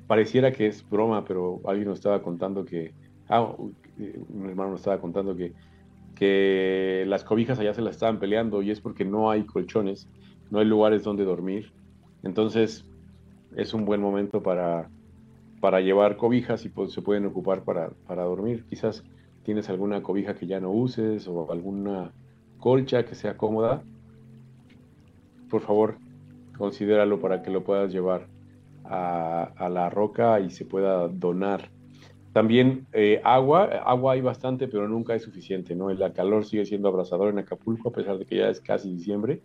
pareciera 0.07 0.51
que 0.51 0.67
es 0.67 0.87
broma, 0.89 1.25
pero 1.25 1.61
alguien 1.65 1.89
nos 1.89 1.99
estaba 1.99 2.21
contando 2.21 2.65
que, 2.65 2.93
ah, 3.27 3.55
un 3.57 4.49
hermano 4.49 4.71
nos 4.71 4.79
estaba 4.79 4.99
contando 4.99 5.35
que, 5.35 5.53
que 6.21 7.03
las 7.07 7.23
cobijas 7.23 7.57
allá 7.57 7.73
se 7.73 7.81
las 7.81 7.95
estaban 7.95 8.19
peleando 8.19 8.61
y 8.61 8.69
es 8.69 8.79
porque 8.79 9.03
no 9.03 9.31
hay 9.31 9.43
colchones, 9.43 10.07
no 10.51 10.59
hay 10.59 10.65
lugares 10.65 11.01
donde 11.01 11.23
dormir. 11.23 11.71
Entonces 12.21 12.85
es 13.55 13.73
un 13.73 13.85
buen 13.85 14.01
momento 14.01 14.43
para, 14.43 14.87
para 15.61 15.81
llevar 15.81 16.17
cobijas 16.17 16.63
y 16.63 16.69
pues, 16.69 16.93
se 16.93 17.01
pueden 17.01 17.25
ocupar 17.25 17.63
para, 17.63 17.89
para 18.05 18.21
dormir. 18.21 18.65
Quizás 18.69 19.03
tienes 19.41 19.67
alguna 19.71 20.03
cobija 20.03 20.35
que 20.35 20.45
ya 20.45 20.59
no 20.59 20.69
uses 20.69 21.27
o 21.27 21.51
alguna 21.51 22.11
colcha 22.59 23.03
que 23.03 23.15
sea 23.15 23.35
cómoda. 23.35 23.81
Por 25.49 25.61
favor, 25.61 25.97
considéralo 26.55 27.19
para 27.19 27.41
que 27.41 27.49
lo 27.49 27.63
puedas 27.63 27.91
llevar 27.91 28.27
a, 28.83 29.69
la 29.71 29.89
roca 29.89 30.39
y 30.39 30.51
se 30.51 30.65
pueda 30.65 31.07
donar. 31.07 31.71
También 32.33 32.87
eh, 32.93 33.19
agua, 33.23 33.65
agua 33.85 34.13
hay 34.13 34.21
bastante, 34.21 34.67
pero 34.67 34.87
nunca 34.87 35.15
es 35.15 35.23
suficiente, 35.23 35.75
¿no? 35.75 35.89
El 35.89 36.13
calor 36.13 36.45
sigue 36.45 36.65
siendo 36.65 36.87
abrasador 36.87 37.29
en 37.29 37.39
Acapulco, 37.39 37.89
a 37.89 37.91
pesar 37.91 38.17
de 38.17 38.25
que 38.25 38.37
ya 38.37 38.49
es 38.49 38.61
casi 38.61 38.89
diciembre. 38.93 39.41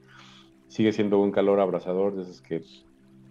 Sigue 0.69 0.93
siendo 0.93 1.21
un 1.21 1.33
calor 1.33 1.59
abrasador 1.61 2.15
de 2.15 2.23
esos 2.23 2.41
que 2.43 2.63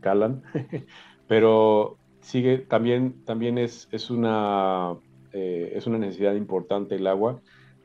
calan, 0.01 0.43
pero 1.27 1.97
sigue, 2.19 2.57
también, 2.59 3.23
también 3.23 3.57
es, 3.57 3.87
es, 3.91 4.09
una, 4.09 4.95
eh, 5.31 5.71
es 5.75 5.87
una 5.87 5.99
necesidad 5.99 6.35
importante 6.35 6.95
el 6.95 7.07
agua. 7.07 7.41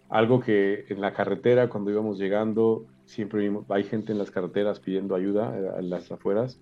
Algo 0.09 0.41
que 0.41 0.87
en 0.89 1.01
la 1.01 1.13
carretera, 1.13 1.69
cuando 1.69 1.93
íbamos 1.93 2.19
llegando, 2.19 2.87
siempre 3.05 3.49
hay 3.69 3.85
gente 3.85 4.11
en 4.11 4.19
las 4.19 4.33
carreteras 4.33 4.81
pidiendo 4.81 5.15
ayuda 5.15 5.57
eh, 5.57 5.79
en 5.79 5.91
las 5.91 6.11
afueras. 6.11 6.61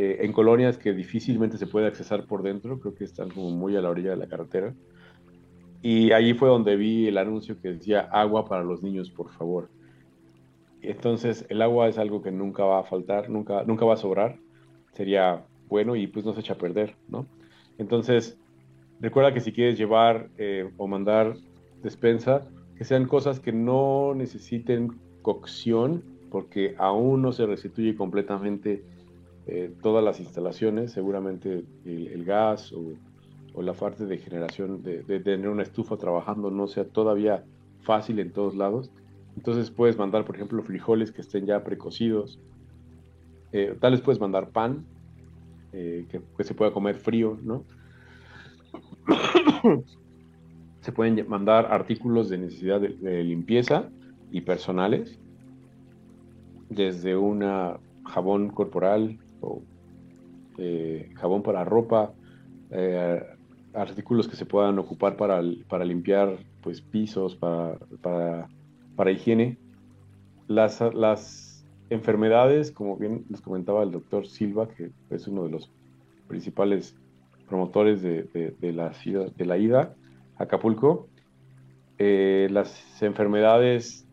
Eh, 0.00 0.24
en 0.24 0.32
colonias 0.32 0.78
que 0.78 0.92
difícilmente 0.92 1.58
se 1.58 1.66
puede 1.66 1.88
accesar 1.88 2.24
por 2.24 2.44
dentro, 2.44 2.78
creo 2.78 2.94
que 2.94 3.02
están 3.02 3.30
como 3.30 3.50
muy 3.50 3.74
a 3.74 3.80
la 3.80 3.90
orilla 3.90 4.10
de 4.10 4.16
la 4.16 4.28
carretera. 4.28 4.72
Y 5.82 6.12
allí 6.12 6.34
fue 6.34 6.48
donde 6.48 6.76
vi 6.76 7.08
el 7.08 7.18
anuncio 7.18 7.60
que 7.60 7.72
decía 7.72 8.02
agua 8.12 8.44
para 8.48 8.62
los 8.62 8.80
niños, 8.80 9.10
por 9.10 9.28
favor. 9.30 9.68
Entonces, 10.82 11.46
el 11.48 11.60
agua 11.62 11.88
es 11.88 11.98
algo 11.98 12.22
que 12.22 12.30
nunca 12.30 12.62
va 12.62 12.78
a 12.78 12.84
faltar, 12.84 13.28
nunca, 13.28 13.64
nunca 13.64 13.86
va 13.86 13.94
a 13.94 13.96
sobrar. 13.96 14.36
Sería 14.92 15.44
bueno 15.68 15.96
y 15.96 16.06
pues 16.06 16.24
no 16.24 16.32
se 16.32 16.42
echa 16.42 16.52
a 16.52 16.58
perder, 16.58 16.94
¿no? 17.08 17.26
Entonces, 17.76 18.38
recuerda 19.00 19.34
que 19.34 19.40
si 19.40 19.50
quieres 19.50 19.76
llevar 19.76 20.28
eh, 20.38 20.70
o 20.76 20.86
mandar 20.86 21.34
despensa, 21.82 22.46
que 22.76 22.84
sean 22.84 23.08
cosas 23.08 23.40
que 23.40 23.50
no 23.50 24.14
necesiten 24.14 24.96
cocción, 25.22 26.04
porque 26.30 26.76
aún 26.78 27.20
no 27.20 27.32
se 27.32 27.46
restituye 27.46 27.96
completamente 27.96 28.84
eh, 29.50 29.72
todas 29.82 30.04
las 30.04 30.20
instalaciones, 30.20 30.92
seguramente 30.92 31.64
el, 31.86 32.24
gas 32.26 32.70
o, 32.72 32.92
la 33.62 33.72
parte 33.72 34.04
de 34.04 34.18
generación 34.18 34.82
de, 34.82 35.02
tener 35.20 35.48
una 35.48 35.62
estufa 35.62 35.96
trabajando 35.96 36.50
no 36.50 36.68
sea 36.68 36.84
todavía 36.84 37.44
fácil 37.80 38.18
en 38.18 38.30
todos 38.30 38.54
lados. 38.54 38.90
Entonces 39.36 39.70
puedes 39.70 39.96
mandar, 39.96 40.26
por 40.26 40.36
ejemplo, 40.36 40.62
frijoles 40.62 41.12
que 41.12 41.22
estén 41.22 41.46
ya 41.46 41.64
precocidos. 41.64 42.38
Eh, 43.52 43.74
tal 43.80 43.92
vez 43.92 44.02
puedes 44.02 44.20
mandar 44.20 44.50
pan, 44.50 44.84
eh, 45.72 46.06
que, 46.10 46.44
se 46.44 46.54
pueda 46.54 46.70
comer 46.70 46.96
frío, 46.96 47.38
¿no? 47.42 47.64
se 50.82 50.92
pueden 50.92 51.26
mandar 51.26 51.72
artículos 51.72 52.28
de 52.28 52.36
necesidad 52.36 52.82
de 52.82 53.24
limpieza 53.24 53.88
y 54.30 54.42
personales, 54.42 55.18
desde 56.68 57.16
una 57.16 57.78
jabón 58.04 58.50
corporal, 58.50 59.18
o 59.40 59.62
eh, 60.58 61.10
jabón 61.14 61.42
para 61.42 61.64
ropa, 61.64 62.12
eh, 62.70 63.22
artículos 63.74 64.28
que 64.28 64.36
se 64.36 64.46
puedan 64.46 64.78
ocupar 64.78 65.16
para, 65.16 65.40
para 65.68 65.84
limpiar 65.84 66.38
pues, 66.62 66.80
pisos, 66.80 67.36
para, 67.36 67.78
para, 68.02 68.48
para 68.96 69.10
higiene. 69.10 69.58
Las, 70.48 70.80
las 70.94 71.64
enfermedades, 71.90 72.70
como 72.70 72.96
bien 72.96 73.24
les 73.28 73.40
comentaba 73.40 73.82
el 73.82 73.90
doctor 73.90 74.26
Silva, 74.26 74.68
que 74.68 74.90
es 75.10 75.28
uno 75.28 75.44
de 75.44 75.50
los 75.50 75.70
principales 76.26 76.96
promotores 77.48 78.02
de, 78.02 78.24
de, 78.60 78.72
la, 78.72 78.92
de 79.36 79.46
la 79.46 79.58
ida 79.58 79.94
a 80.36 80.44
Acapulco, 80.44 81.08
eh, 81.98 82.48
las 82.50 83.02
enfermedades 83.02 84.06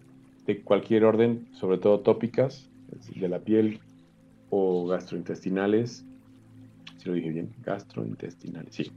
de 0.45 0.61
cualquier 0.61 1.03
orden, 1.03 1.47
sobre 1.53 1.77
todo 1.77 1.99
tópicas, 1.99 2.69
de 3.15 3.27
la 3.27 3.39
piel, 3.39 3.79
gastrointestinales, 4.87 6.05
si 6.97 7.09
lo 7.09 7.15
dije 7.15 7.29
bien, 7.29 7.53
gastrointestinales, 7.63 8.73
sí, 8.73 8.91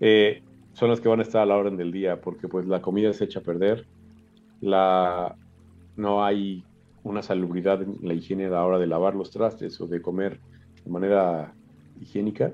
eh, 0.00 0.42
son 0.72 0.90
las 0.90 1.00
que 1.00 1.08
van 1.08 1.20
a 1.20 1.22
estar 1.22 1.42
a 1.42 1.46
la 1.46 1.56
orden 1.56 1.76
del 1.76 1.92
día, 1.92 2.20
porque 2.20 2.48
pues 2.48 2.66
la 2.66 2.82
comida 2.82 3.12
se 3.12 3.24
echa 3.24 3.40
a 3.40 3.42
perder, 3.42 3.86
la, 4.60 5.36
no 5.96 6.24
hay 6.24 6.64
una 7.02 7.22
salubridad 7.22 7.82
en 7.82 7.96
la 8.02 8.14
higiene 8.14 8.46
a 8.46 8.50
la 8.50 8.64
hora 8.64 8.78
de 8.78 8.86
lavar 8.86 9.14
los 9.14 9.30
trastes 9.30 9.80
o 9.80 9.86
de 9.86 10.02
comer 10.02 10.40
de 10.84 10.90
manera 10.90 11.54
higiénica, 12.00 12.52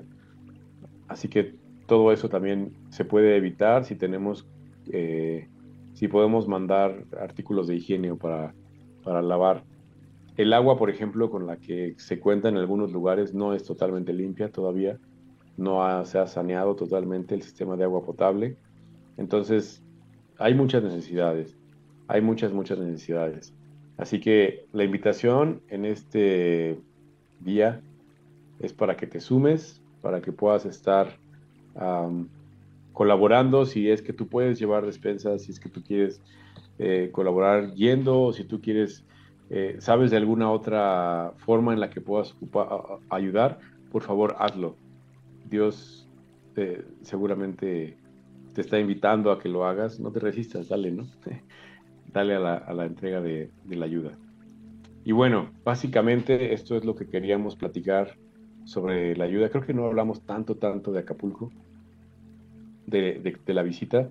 así 1.07 1.27
que 1.27 1.55
todo 1.87 2.11
eso 2.11 2.29
también 2.29 2.73
se 2.89 3.05
puede 3.05 3.35
evitar 3.35 3.83
si 3.83 3.95
tenemos, 3.95 4.47
eh, 4.91 5.47
si 5.93 6.07
podemos 6.07 6.47
mandar 6.47 7.03
artículos 7.19 7.67
de 7.67 7.75
higiene 7.75 8.15
para, 8.15 8.53
para 9.03 9.21
lavar 9.21 9.63
el 10.37 10.53
agua, 10.53 10.77
por 10.77 10.89
ejemplo, 10.89 11.29
con 11.29 11.45
la 11.45 11.57
que 11.57 11.95
se 11.97 12.19
cuenta 12.19 12.49
en 12.49 12.57
algunos 12.57 12.91
lugares 12.91 13.33
no 13.33 13.53
es 13.53 13.63
totalmente 13.63 14.13
limpia 14.13 14.49
todavía, 14.49 14.97
no 15.57 16.03
se 16.05 16.17
ha 16.17 16.27
saneado 16.27 16.75
totalmente 16.75 17.35
el 17.35 17.43
sistema 17.43 17.75
de 17.75 17.83
agua 17.83 18.03
potable. 18.03 18.57
Entonces, 19.17 19.83
hay 20.39 20.55
muchas 20.55 20.83
necesidades, 20.83 21.55
hay 22.07 22.21
muchas, 22.21 22.51
muchas 22.51 22.79
necesidades. 22.79 23.53
Así 23.97 24.19
que 24.19 24.65
la 24.73 24.83
invitación 24.83 25.61
en 25.69 25.85
este 25.85 26.79
día 27.41 27.81
es 28.59 28.73
para 28.73 28.97
que 28.97 29.05
te 29.05 29.19
sumes, 29.19 29.81
para 30.01 30.21
que 30.21 30.31
puedas 30.31 30.65
estar 30.65 31.15
colaborando 32.91 33.65
si 33.65 33.89
es 33.89 34.01
que 34.01 34.13
tú 34.13 34.27
puedes 34.27 34.59
llevar 34.59 34.85
despensas, 34.85 35.43
si 35.43 35.51
es 35.51 35.59
que 35.59 35.69
tú 35.69 35.81
quieres 35.83 36.21
eh, 36.77 37.09
colaborar 37.11 37.73
yendo, 37.73 38.31
si 38.31 38.43
tú 38.43 38.61
quieres 38.61 39.03
eh, 39.49 39.77
sabes 39.79 40.11
de 40.11 40.17
alguna 40.17 40.51
otra 40.51 41.33
forma 41.37 41.73
en 41.73 41.79
la 41.79 41.89
que 41.89 42.01
puedas 42.01 42.35
ayudar, 43.09 43.59
por 43.91 44.01
favor 44.01 44.35
hazlo. 44.39 44.75
Dios 45.49 46.07
seguramente 47.01 47.97
te 48.53 48.61
está 48.61 48.79
invitando 48.79 49.31
a 49.31 49.39
que 49.39 49.49
lo 49.49 49.65
hagas, 49.65 49.99
no 49.99 50.11
te 50.11 50.19
resistas, 50.19 50.69
dale, 50.69 50.91
¿no? 50.91 51.07
dale 52.13 52.35
a 52.35 52.39
la, 52.39 52.85
entrega 52.85 53.21
de, 53.21 53.49
la 53.69 53.85
ayuda. 53.85 54.17
Y 55.03 55.11
bueno, 55.11 55.51
básicamente 55.63 56.53
esto 56.53 56.77
es 56.77 56.85
lo 56.85 56.95
que 56.95 57.07
queríamos 57.07 57.55
platicar 57.55 58.15
sobre 58.65 59.15
la 59.15 59.25
ayuda. 59.25 59.49
Creo 59.49 59.65
que 59.65 59.73
no 59.73 59.85
hablamos 59.85 60.21
tanto, 60.21 60.55
tanto 60.55 60.91
de 60.91 60.99
Acapulco, 60.99 61.51
de, 62.85 63.37
de 63.45 63.53
la 63.53 63.63
visita, 63.63 64.09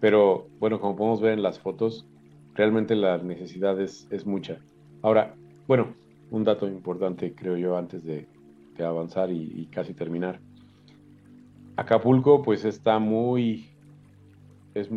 pero 0.00 0.48
bueno, 0.58 0.80
como 0.80 0.96
podemos 0.96 1.20
ver 1.20 1.32
en 1.32 1.42
las 1.42 1.58
fotos, 1.58 2.06
realmente 2.60 2.94
la 2.94 3.16
necesidad 3.16 3.80
es, 3.80 4.26
mucha. 4.26 4.58
Ahora, 5.00 5.34
bueno, 5.66 5.94
un 6.30 6.44
dato 6.44 6.68
importante 6.68 7.34
creo 7.34 7.56
yo 7.56 7.78
antes 7.78 8.04
de, 8.04 8.26
avanzar 8.84 9.30
y, 9.32 9.66
casi 9.72 9.94
terminar. 9.94 10.40
Acapulco 11.76 12.42
pues 12.42 12.66
está 12.66 12.98
muy, 12.98 13.70
es 14.74 14.90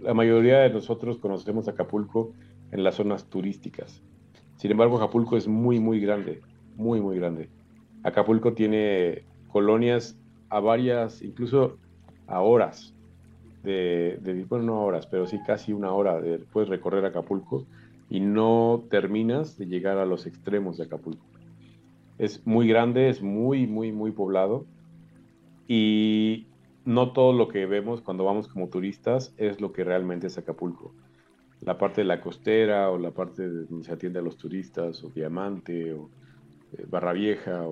la 0.00 0.14
mayoría 0.14 0.60
de 0.60 0.70
nosotros 0.70 1.18
conocemos 1.18 1.66
Acapulco 1.66 2.32
en 2.70 2.84
las 2.84 2.94
zonas 2.94 3.24
turísticas. 3.24 4.00
Sin 4.54 4.70
embargo, 4.70 4.96
Acapulco 4.96 5.36
es 5.36 5.48
muy, 5.48 5.80
muy 5.80 5.98
grande, 5.98 6.40
muy, 6.76 7.00
muy 7.00 7.16
grande. 7.16 7.48
Acapulco 8.04 8.52
tiene 8.52 9.24
colonias 9.48 10.16
a 10.48 10.60
varias, 10.60 11.22
incluso 11.22 11.76
a 12.28 12.40
horas 12.40 12.94
de, 13.62 14.46
bueno, 14.48 14.64
no 14.66 14.82
horas, 14.82 15.06
pero 15.06 15.26
sí 15.26 15.38
casi 15.46 15.72
una 15.72 15.92
hora 15.92 16.20
de, 16.20 16.38
puedes 16.38 16.68
recorrer 16.68 17.04
Acapulco 17.04 17.66
y 18.08 18.20
no 18.20 18.84
terminas 18.90 19.58
de 19.58 19.66
llegar 19.66 19.98
a 19.98 20.06
los 20.06 20.26
extremos 20.26 20.78
de 20.78 20.84
Acapulco. 20.84 21.24
Es 22.18 22.46
muy 22.46 22.68
grande, 22.68 23.08
es 23.08 23.22
muy, 23.22 23.66
muy, 23.66 23.92
muy 23.92 24.10
poblado 24.10 24.64
y 25.68 26.46
no 26.84 27.12
todo 27.12 27.32
lo 27.32 27.48
que 27.48 27.66
vemos 27.66 28.00
cuando 28.00 28.24
vamos 28.24 28.48
como 28.48 28.68
turistas 28.68 29.32
es 29.36 29.60
lo 29.60 29.72
que 29.72 29.84
realmente 29.84 30.26
es 30.26 30.38
Acapulco. 30.38 30.92
La 31.60 31.78
parte 31.78 32.00
de 32.00 32.06
la 32.06 32.20
costera 32.20 32.90
o 32.90 32.98
la 32.98 33.10
parte 33.10 33.46
donde 33.46 33.84
se 33.84 33.92
atiende 33.92 34.18
a 34.18 34.22
los 34.22 34.36
turistas 34.36 35.04
o 35.04 35.10
Diamante 35.10 35.92
o 35.92 36.08
eh, 36.72 36.86
Barra 36.88 37.12
Vieja 37.12 37.66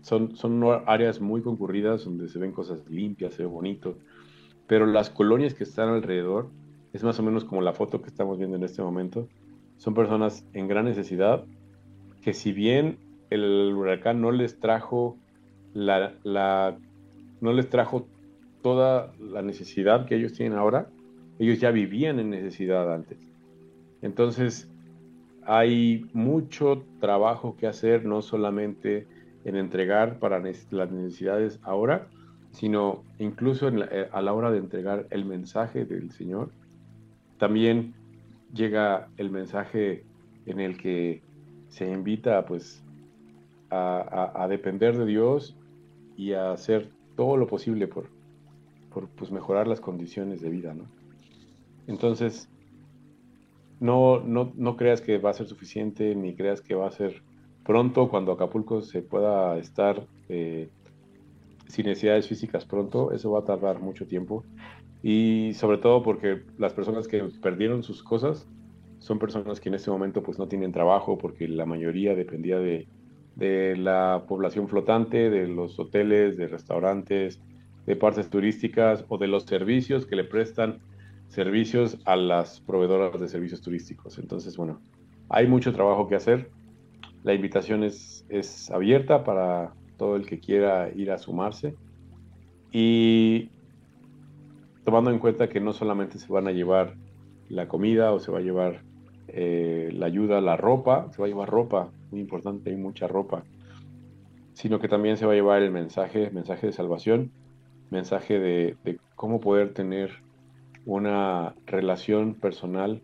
son, 0.00 0.36
son 0.36 0.62
áreas 0.86 1.20
muy 1.20 1.42
concurridas 1.42 2.04
donde 2.04 2.28
se 2.28 2.38
ven 2.38 2.52
cosas 2.52 2.78
limpias, 2.88 3.34
se 3.34 3.42
ve 3.42 3.48
pero 4.66 4.86
las 4.86 5.10
colonias 5.10 5.54
que 5.54 5.64
están 5.64 5.88
alrededor, 5.88 6.48
es 6.92 7.04
más 7.04 7.18
o 7.18 7.22
menos 7.22 7.44
como 7.44 7.62
la 7.62 7.72
foto 7.72 8.00
que 8.00 8.08
estamos 8.08 8.38
viendo 8.38 8.56
en 8.56 8.64
este 8.64 8.82
momento, 8.82 9.28
son 9.76 9.94
personas 9.94 10.44
en 10.54 10.68
gran 10.68 10.86
necesidad 10.86 11.44
que 12.22 12.32
si 12.32 12.52
bien 12.52 12.98
el 13.30 13.72
huracán 13.74 14.20
no 14.20 14.32
les 14.32 14.58
trajo 14.58 15.16
la, 15.74 16.14
no 17.40 17.52
les 17.52 17.68
trajo 17.68 18.06
toda 18.62 19.12
la 19.20 19.42
necesidad 19.42 20.06
que 20.06 20.16
ellos 20.16 20.32
tienen 20.32 20.58
ahora, 20.58 20.88
ellos 21.38 21.60
ya 21.60 21.70
vivían 21.70 22.18
en 22.18 22.30
necesidad 22.30 22.92
antes. 22.92 23.18
Entonces, 24.02 24.70
hay 25.44 26.06
mucho 26.12 26.82
trabajo 27.00 27.56
que 27.56 27.66
hacer, 27.66 28.04
no 28.04 28.22
solamente 28.22 29.06
en 29.44 29.56
entregar 29.56 30.18
para 30.18 30.40
las 30.40 30.90
necesidades 30.90 31.60
ahora, 31.62 32.08
sino 32.56 33.04
incluso 33.18 33.68
eh, 33.68 34.08
a 34.10 34.22
la 34.22 34.32
hora 34.32 34.50
de 34.50 34.56
entregar 34.56 35.06
el 35.10 35.26
mensaje 35.26 35.84
del 35.84 36.10
Señor, 36.10 36.50
también 37.38 37.92
llega 38.54 39.08
el 39.18 39.30
mensaje 39.30 40.04
en 40.46 40.60
el 40.60 40.78
que 40.78 41.20
se 41.68 41.92
invita 41.92 42.46
pues 42.46 42.82
a, 43.70 44.46
depender 44.48 44.96
de 44.96 45.04
Dios 45.04 45.54
y 46.16 46.32
a 46.32 46.52
hacer 46.52 46.88
todo 47.14 47.36
lo 47.36 47.46
posible 47.46 47.88
por, 47.88 48.08
por 48.90 49.06
pues, 49.08 49.30
mejorar 49.30 49.68
las 49.68 49.82
condiciones 49.82 50.40
de 50.40 50.48
vida, 50.48 50.72
¿no? 50.72 50.86
Entonces, 51.86 52.48
no, 53.80 54.20
no, 54.20 54.50
no 54.56 54.76
creas 54.78 55.02
que 55.02 55.18
va 55.18 55.28
a 55.28 55.34
ser 55.34 55.46
suficiente, 55.46 56.14
ni 56.14 56.34
creas 56.34 56.62
que 56.62 56.74
va 56.74 56.86
a 56.86 56.90
ser 56.90 57.22
pronto 57.66 58.08
cuando 58.08 58.32
Acapulco 58.32 58.80
se 58.80 59.02
pueda 59.02 59.58
estar 59.58 60.06
eh, 60.30 60.70
sin 61.68 61.86
necesidades 61.86 62.28
físicas 62.28 62.64
pronto, 62.64 63.12
eso 63.12 63.30
va 63.30 63.40
a 63.40 63.44
tardar 63.44 63.80
mucho 63.80 64.06
tiempo. 64.06 64.44
Y 65.02 65.52
sobre 65.54 65.78
todo 65.78 66.02
porque 66.02 66.42
las 66.58 66.72
personas 66.72 67.06
que 67.06 67.22
perdieron 67.40 67.82
sus 67.82 68.02
cosas 68.02 68.48
son 68.98 69.18
personas 69.18 69.60
que 69.60 69.68
en 69.68 69.74
este 69.74 69.90
momento 69.90 70.22
pues 70.22 70.38
no 70.38 70.48
tienen 70.48 70.72
trabajo 70.72 71.18
porque 71.18 71.46
la 71.46 71.66
mayoría 71.66 72.14
dependía 72.14 72.58
de, 72.58 72.88
de 73.36 73.76
la 73.76 74.24
población 74.26 74.68
flotante, 74.68 75.30
de 75.30 75.46
los 75.46 75.78
hoteles, 75.78 76.36
de 76.36 76.48
restaurantes, 76.48 77.40
de 77.86 77.96
partes 77.96 78.30
turísticas 78.30 79.04
o 79.08 79.18
de 79.18 79.28
los 79.28 79.44
servicios 79.44 80.06
que 80.06 80.16
le 80.16 80.24
prestan 80.24 80.80
servicios 81.28 81.98
a 82.04 82.16
las 82.16 82.60
proveedoras 82.60 83.20
de 83.20 83.28
servicios 83.28 83.60
turísticos. 83.60 84.18
Entonces, 84.18 84.56
bueno, 84.56 84.80
hay 85.28 85.46
mucho 85.46 85.72
trabajo 85.72 86.08
que 86.08 86.16
hacer. 86.16 86.50
La 87.22 87.34
invitación 87.34 87.84
es, 87.84 88.24
es 88.28 88.70
abierta 88.70 89.24
para 89.24 89.74
todo 89.96 90.16
el 90.16 90.26
que 90.26 90.38
quiera 90.40 90.90
ir 90.94 91.10
a 91.10 91.18
sumarse. 91.18 91.74
Y 92.72 93.50
tomando 94.84 95.10
en 95.10 95.18
cuenta 95.18 95.48
que 95.48 95.60
no 95.60 95.72
solamente 95.72 96.18
se 96.18 96.32
van 96.32 96.46
a 96.48 96.52
llevar 96.52 96.94
la 97.48 97.68
comida 97.68 98.12
o 98.12 98.20
se 98.20 98.30
va 98.30 98.38
a 98.38 98.42
llevar 98.42 98.82
eh, 99.28 99.90
la 99.92 100.06
ayuda, 100.06 100.40
la 100.40 100.56
ropa, 100.56 101.10
se 101.12 101.20
va 101.20 101.26
a 101.26 101.28
llevar 101.28 101.48
ropa, 101.48 101.90
muy 102.10 102.20
importante, 102.20 102.70
hay 102.70 102.76
mucha 102.76 103.08
ropa, 103.08 103.44
sino 104.54 104.78
que 104.78 104.88
también 104.88 105.16
se 105.16 105.26
va 105.26 105.32
a 105.32 105.36
llevar 105.36 105.62
el 105.62 105.70
mensaje, 105.70 106.30
mensaje 106.30 106.66
de 106.68 106.72
salvación, 106.72 107.30
mensaje 107.90 108.38
de, 108.38 108.76
de 108.84 108.98
cómo 109.14 109.40
poder 109.40 109.72
tener 109.74 110.10
una 110.84 111.54
relación 111.66 112.34
personal 112.34 113.02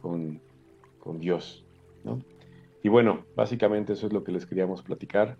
con, 0.00 0.40
con 0.98 1.20
Dios, 1.20 1.64
¿no? 2.04 2.20
Y 2.82 2.88
bueno, 2.88 3.24
básicamente 3.36 3.92
eso 3.92 4.08
es 4.08 4.12
lo 4.12 4.24
que 4.24 4.32
les 4.32 4.44
queríamos 4.44 4.82
platicar. 4.82 5.36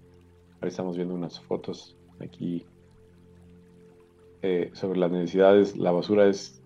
Ahora 0.63 0.71
estamos 0.71 0.97
viendo 0.97 1.17
unas 1.17 1.41
fotos 1.41 1.97
aquí 2.21 2.65
eh, 4.43 4.71
sobre 4.75 5.01
las 5.01 5.11
necesidades. 5.11 5.77
La 5.77 5.91
basura 5.91 6.29
es, 6.29 6.63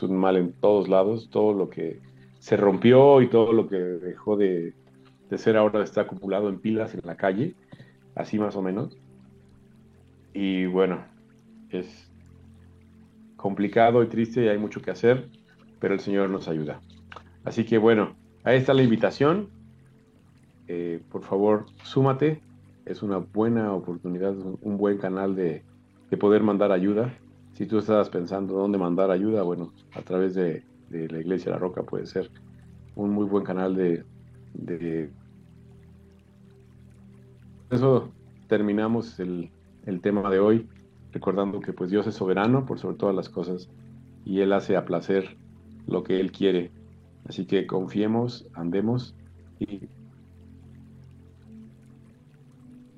un 0.00 0.16
mal 0.16 0.38
en 0.38 0.54
todos 0.54 0.88
lados. 0.88 1.28
Todo 1.30 1.52
lo 1.52 1.68
que 1.68 2.00
se 2.38 2.56
rompió 2.56 3.20
y 3.20 3.28
todo 3.28 3.52
lo 3.52 3.68
que 3.68 3.76
dejó 3.76 4.38
de, 4.38 4.72
de 5.28 5.36
ser 5.36 5.58
ahora 5.58 5.84
está 5.84 6.00
acumulado 6.00 6.48
en 6.48 6.58
pilas 6.58 6.94
en 6.94 7.02
la 7.04 7.18
calle, 7.18 7.54
así 8.14 8.38
más 8.38 8.56
o 8.56 8.62
menos. 8.62 8.96
Y 10.32 10.64
bueno, 10.64 11.04
es 11.68 12.10
complicado 13.36 14.02
y 14.02 14.06
triste 14.06 14.42
y 14.46 14.48
hay 14.48 14.56
mucho 14.56 14.80
que 14.80 14.90
hacer, 14.90 15.28
pero 15.80 15.92
el 15.92 16.00
Señor 16.00 16.30
nos 16.30 16.48
ayuda. 16.48 16.80
Así 17.44 17.66
que 17.66 17.76
bueno, 17.76 18.16
ahí 18.42 18.56
está 18.56 18.72
la 18.72 18.84
invitación. 18.84 19.50
Eh, 20.66 21.02
por 21.10 21.24
favor, 21.24 21.66
súmate. 21.82 22.47
Es 22.88 23.02
una 23.02 23.18
buena 23.18 23.74
oportunidad, 23.74 24.34
un 24.62 24.78
buen 24.78 24.96
canal 24.96 25.36
de, 25.36 25.62
de, 26.10 26.16
poder 26.16 26.42
mandar 26.42 26.72
ayuda. 26.72 27.14
Si 27.52 27.66
tú 27.66 27.78
estás 27.78 28.08
pensando 28.08 28.54
dónde 28.54 28.78
mandar 28.78 29.10
ayuda, 29.10 29.42
bueno, 29.42 29.74
a 29.94 30.00
través 30.00 30.34
de, 30.34 30.64
de 30.88 31.06
la 31.08 31.20
Iglesia 31.20 31.52
La 31.52 31.58
Roca 31.58 31.82
puede 31.82 32.06
ser 32.06 32.30
un 32.96 33.10
muy 33.10 33.26
buen 33.26 33.44
canal 33.44 33.76
de, 33.76 34.04
de... 34.54 35.10
Eso 37.70 38.10
terminamos 38.48 39.20
el, 39.20 39.50
el 39.84 40.00
tema 40.00 40.30
de 40.30 40.38
hoy, 40.38 40.66
recordando 41.12 41.60
que 41.60 41.74
pues 41.74 41.90
Dios 41.90 42.06
es 42.06 42.14
soberano 42.14 42.64
por 42.64 42.78
sobre 42.78 42.96
todas 42.96 43.14
las 43.14 43.28
cosas 43.28 43.68
y 44.24 44.40
Él 44.40 44.52
hace 44.54 44.76
a 44.76 44.86
placer 44.86 45.36
lo 45.86 46.04
que 46.04 46.20
Él 46.20 46.32
quiere. 46.32 46.70
Así 47.28 47.44
que 47.44 47.66
confiemos, 47.66 48.46
andemos 48.54 49.14
y 49.58 49.88